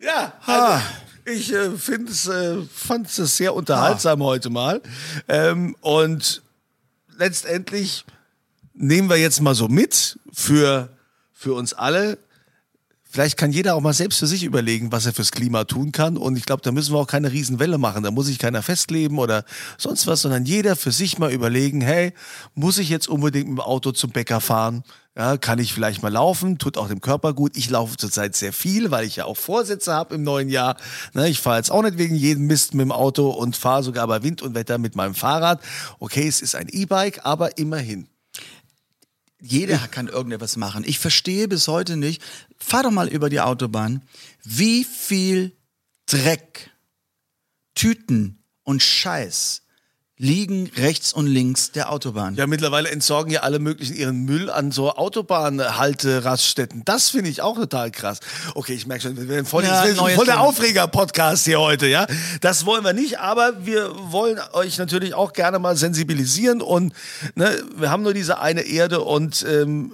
Ja, 0.04 0.34
also 0.44 0.84
ich 1.24 1.52
äh, 1.52 1.66
äh, 1.66 2.66
fand 2.70 3.08
es 3.08 3.36
sehr 3.36 3.54
unterhaltsam 3.54 4.22
heute 4.22 4.50
mal. 4.50 4.82
Ähm, 5.28 5.74
und 5.80 6.42
letztendlich 7.16 8.04
nehmen 8.74 9.08
wir 9.08 9.16
jetzt 9.16 9.40
mal 9.40 9.54
so 9.54 9.68
mit 9.68 10.18
für, 10.32 10.90
für 11.32 11.54
uns 11.54 11.72
alle. 11.72 12.18
Vielleicht 13.14 13.36
kann 13.36 13.52
jeder 13.52 13.76
auch 13.76 13.80
mal 13.80 13.92
selbst 13.92 14.18
für 14.18 14.26
sich 14.26 14.42
überlegen, 14.42 14.90
was 14.90 15.06
er 15.06 15.12
fürs 15.12 15.30
Klima 15.30 15.62
tun 15.62 15.92
kann. 15.92 16.16
Und 16.16 16.36
ich 16.36 16.46
glaube, 16.46 16.62
da 16.62 16.72
müssen 16.72 16.92
wir 16.92 16.98
auch 16.98 17.06
keine 17.06 17.30
Riesenwelle 17.30 17.78
machen. 17.78 18.02
Da 18.02 18.10
muss 18.10 18.26
sich 18.26 18.40
keiner 18.40 18.60
festleben 18.60 19.20
oder 19.20 19.44
sonst 19.78 20.08
was, 20.08 20.22
sondern 20.22 20.44
jeder 20.46 20.74
für 20.74 20.90
sich 20.90 21.16
mal 21.16 21.30
überlegen, 21.30 21.80
hey, 21.80 22.12
muss 22.56 22.76
ich 22.76 22.88
jetzt 22.88 23.08
unbedingt 23.08 23.46
mit 23.46 23.58
dem 23.58 23.60
Auto 23.60 23.92
zum 23.92 24.10
Bäcker 24.10 24.40
fahren? 24.40 24.82
Ja, 25.16 25.36
kann 25.36 25.60
ich 25.60 25.72
vielleicht 25.72 26.02
mal 26.02 26.12
laufen? 26.12 26.58
Tut 26.58 26.76
auch 26.76 26.88
dem 26.88 27.00
Körper 27.00 27.34
gut. 27.34 27.56
Ich 27.56 27.70
laufe 27.70 27.96
zurzeit 27.96 28.34
sehr 28.34 28.52
viel, 28.52 28.90
weil 28.90 29.06
ich 29.06 29.14
ja 29.14 29.26
auch 29.26 29.36
Vorsätze 29.36 29.92
habe 29.92 30.16
im 30.16 30.24
neuen 30.24 30.48
Jahr. 30.48 30.76
Ne, 31.12 31.28
ich 31.28 31.38
fahre 31.38 31.58
jetzt 31.58 31.70
auch 31.70 31.82
nicht 31.82 31.98
wegen 31.98 32.16
jedem 32.16 32.48
Mist 32.48 32.74
mit 32.74 32.82
dem 32.82 32.90
Auto 32.90 33.30
und 33.30 33.56
fahre 33.56 33.84
sogar 33.84 34.08
bei 34.08 34.24
Wind 34.24 34.42
und 34.42 34.56
Wetter 34.56 34.78
mit 34.78 34.96
meinem 34.96 35.14
Fahrrad. 35.14 35.60
Okay, 36.00 36.26
es 36.26 36.42
ist 36.42 36.56
ein 36.56 36.66
E-Bike, 36.68 37.20
aber 37.22 37.58
immerhin. 37.58 38.08
Jeder 39.46 39.76
kann 39.88 40.08
irgendetwas 40.08 40.56
machen. 40.56 40.84
Ich 40.86 40.98
verstehe 40.98 41.48
bis 41.48 41.68
heute 41.68 41.96
nicht. 41.96 42.22
Fahr 42.56 42.84
doch 42.84 42.90
mal 42.90 43.08
über 43.08 43.28
die 43.28 43.40
Autobahn, 43.40 44.02
wie 44.42 44.84
viel 44.84 45.52
Dreck, 46.06 46.70
Tüten 47.74 48.42
und 48.62 48.82
Scheiß 48.82 49.63
liegen 50.16 50.70
rechts 50.76 51.12
und 51.12 51.26
links 51.26 51.72
der 51.72 51.90
Autobahn. 51.90 52.36
Ja, 52.36 52.46
mittlerweile 52.46 52.88
entsorgen 52.88 53.32
ja 53.32 53.40
alle 53.40 53.58
möglichen 53.58 53.96
ihren 53.96 54.24
Müll 54.24 54.48
an 54.48 54.70
so 54.70 54.92
Autobahnhalte-Raststätten. 54.94 56.84
Das 56.84 57.08
finde 57.10 57.30
ich 57.30 57.42
auch 57.42 57.56
total 57.56 57.90
krass. 57.90 58.20
Okay, 58.54 58.74
ich 58.74 58.86
merke 58.86 59.02
schon, 59.02 59.16
wir 59.16 59.28
werden 59.28 59.44
voll, 59.44 59.64
Ja, 59.64 59.84
voll 60.14 60.26
der. 60.26 60.40
Aufreger-Podcast 60.40 61.46
hier 61.46 61.60
heute, 61.60 61.88
ja. 61.88 62.06
Das 62.40 62.64
wollen 62.64 62.84
wir 62.84 62.92
nicht, 62.92 63.18
aber 63.18 63.66
wir 63.66 63.90
wollen 64.12 64.38
euch 64.52 64.78
natürlich 64.78 65.14
auch 65.14 65.32
gerne 65.32 65.58
mal 65.58 65.76
sensibilisieren 65.76 66.62
und 66.62 66.92
ne, 67.34 67.50
wir 67.76 67.90
haben 67.90 68.04
nur 68.04 68.14
diese 68.14 68.38
eine 68.38 68.62
Erde 68.62 69.00
und 69.00 69.44
ähm, 69.48 69.92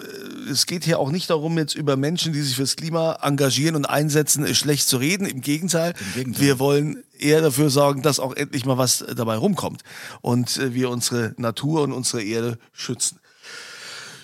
es 0.51 0.67
geht 0.67 0.85
hier 0.85 0.99
auch 0.99 1.11
nicht 1.11 1.31
darum, 1.31 1.57
jetzt 1.57 1.75
über 1.75 1.97
Menschen, 1.97 2.35
die 2.35 2.43
sich 2.43 2.57
fürs 2.57 2.77
Klima 2.77 3.19
engagieren 3.23 3.75
und 3.75 3.87
einsetzen, 3.87 4.45
äh, 4.45 4.55
schlecht 4.55 4.87
zu 4.87 4.99
reden. 4.99 5.27
Im 5.27 5.41
Gegenteil, 5.41 5.95
Gegenteil. 6.15 6.43
wir 6.43 6.59
wollen 6.59 7.03
eher 7.23 7.41
dafür 7.43 7.71
sorgen, 7.71 8.03
dass 8.03 8.21
auch 8.21 8.35
endlich 8.35 8.65
mal 8.65 8.79
was 8.79 9.05
dabei 9.17 9.37
rumkommt 9.37 9.83
und 10.21 10.57
äh, 10.59 10.75
wir 10.75 10.91
unsere 10.91 11.35
Natur 11.37 11.83
und 11.83 11.93
unsere 11.93 12.23
Erde 12.23 12.59
schützen. 12.73 13.21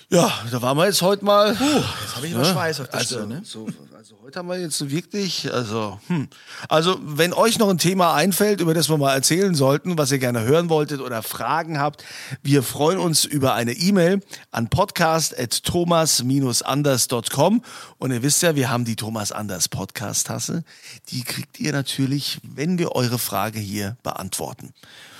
Ja, 0.09 0.31
da 0.51 0.61
waren 0.61 0.77
wir 0.77 0.85
jetzt 0.85 1.01
heute 1.01 1.25
mal. 1.25 1.49
Jetzt 1.51 2.15
habe 2.15 2.27
ich 2.27 2.31
immer 2.31 2.45
Schweiß 2.45 2.79
auf 2.79 2.87
der 2.87 2.99
Also, 2.99 3.15
Stirn, 3.15 3.27
ne? 3.27 3.41
so, 3.43 3.67
also 3.93 4.15
heute 4.23 4.39
haben 4.39 4.47
wir 4.47 4.57
jetzt 4.57 4.89
wirklich, 4.89 5.53
also, 5.53 5.99
hm. 6.07 6.29
also 6.69 6.97
wenn 7.01 7.33
euch 7.33 7.59
noch 7.59 7.67
ein 7.67 7.77
Thema 7.77 8.13
einfällt, 8.13 8.61
über 8.61 8.73
das 8.73 8.87
wir 8.87 8.97
mal 8.97 9.13
erzählen 9.13 9.53
sollten, 9.53 9.97
was 9.97 10.09
ihr 10.13 10.19
gerne 10.19 10.43
hören 10.43 10.69
wolltet 10.69 11.01
oder 11.01 11.23
Fragen 11.23 11.77
habt, 11.77 12.05
wir 12.41 12.63
freuen 12.63 12.99
uns 12.99 13.25
über 13.25 13.53
eine 13.53 13.73
E-Mail 13.73 14.21
an 14.49 14.69
podcast.thomas-anders.com 14.69 17.63
und 17.97 18.11
ihr 18.11 18.23
wisst 18.23 18.41
ja, 18.43 18.55
wir 18.55 18.69
haben 18.69 18.85
die 18.85 18.95
Thomas 18.95 19.33
Anders 19.33 19.67
Podcast-Tasse. 19.67 20.63
Die 21.09 21.23
kriegt 21.23 21.59
ihr 21.59 21.73
natürlich, 21.73 22.39
wenn 22.43 22.77
wir 22.77 22.93
eure 22.93 23.19
Frage 23.19 23.59
hier 23.59 23.97
beantworten. 24.03 24.73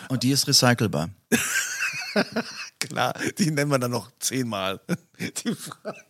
Und 0.07 0.23
die 0.23 0.31
ist 0.31 0.47
recycelbar. 0.47 1.09
Klar, 2.79 3.13
die 3.37 3.51
nennen 3.51 3.71
wir 3.71 3.79
dann 3.79 3.91
noch 3.91 4.11
zehnmal. 4.19 4.79
Die 5.19 5.55
Frage 5.55 6.05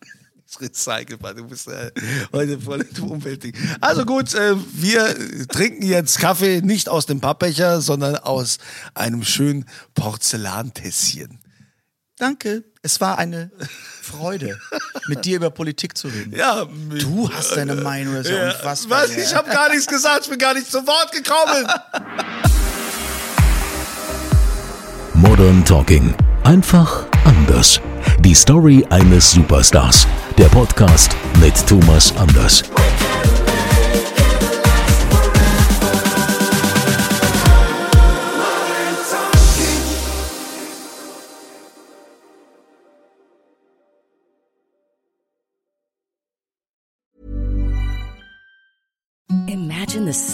ist 0.45 0.61
recycelbar. 0.61 1.33
Du 1.33 1.45
bist 1.47 1.67
äh, 1.67 1.91
heute 2.33 2.59
voll 2.59 2.85
im 2.97 3.03
Umweltding. 3.03 3.53
Also 3.81 4.05
gut, 4.05 4.33
äh, 4.33 4.55
wir 4.73 5.47
trinken 5.47 5.83
jetzt 5.83 6.19
Kaffee 6.19 6.61
nicht 6.61 6.89
aus 6.89 7.05
dem 7.05 7.21
Pappbecher, 7.21 7.81
sondern 7.81 8.17
aus 8.17 8.57
einem 8.93 9.23
schönen 9.23 9.65
Porzellantässchen. 9.93 11.39
Danke. 12.17 12.63
Es 12.81 12.99
war 12.99 13.17
eine 13.19 13.51
Freude, 14.01 14.59
mit 15.07 15.25
dir 15.25 15.35
über 15.35 15.51
Politik 15.51 15.97
zu 15.97 16.07
reden. 16.07 16.33
Ja, 16.35 16.65
Du 16.99 17.29
hast 17.31 17.55
deine 17.55 17.75
Meinung, 17.75 18.15
das 18.15 18.25
ist 18.27 18.31
ja, 18.31 18.51
unfassbar. 18.51 19.03
Was? 19.03 19.15
Ich 19.15 19.35
habe 19.35 19.49
gar 19.49 19.69
nichts 19.69 19.87
gesagt, 19.87 20.23
ich 20.23 20.29
bin 20.29 20.39
gar 20.39 20.53
nicht 20.53 20.71
zu 20.71 20.79
Wort 20.87 21.11
gekommen. 21.11 21.67
Modern 25.13 25.63
Talking. 25.65 26.15
Einfach 26.47 27.05
anders. 27.25 27.81
Die 28.21 28.33
Story 28.33 28.85
eines 28.89 29.31
Superstars. 29.31 30.07
Der 30.37 30.45
Podcast 30.45 31.13
mit 31.41 31.53
Thomas 31.67 32.15
Anders. 32.15 32.63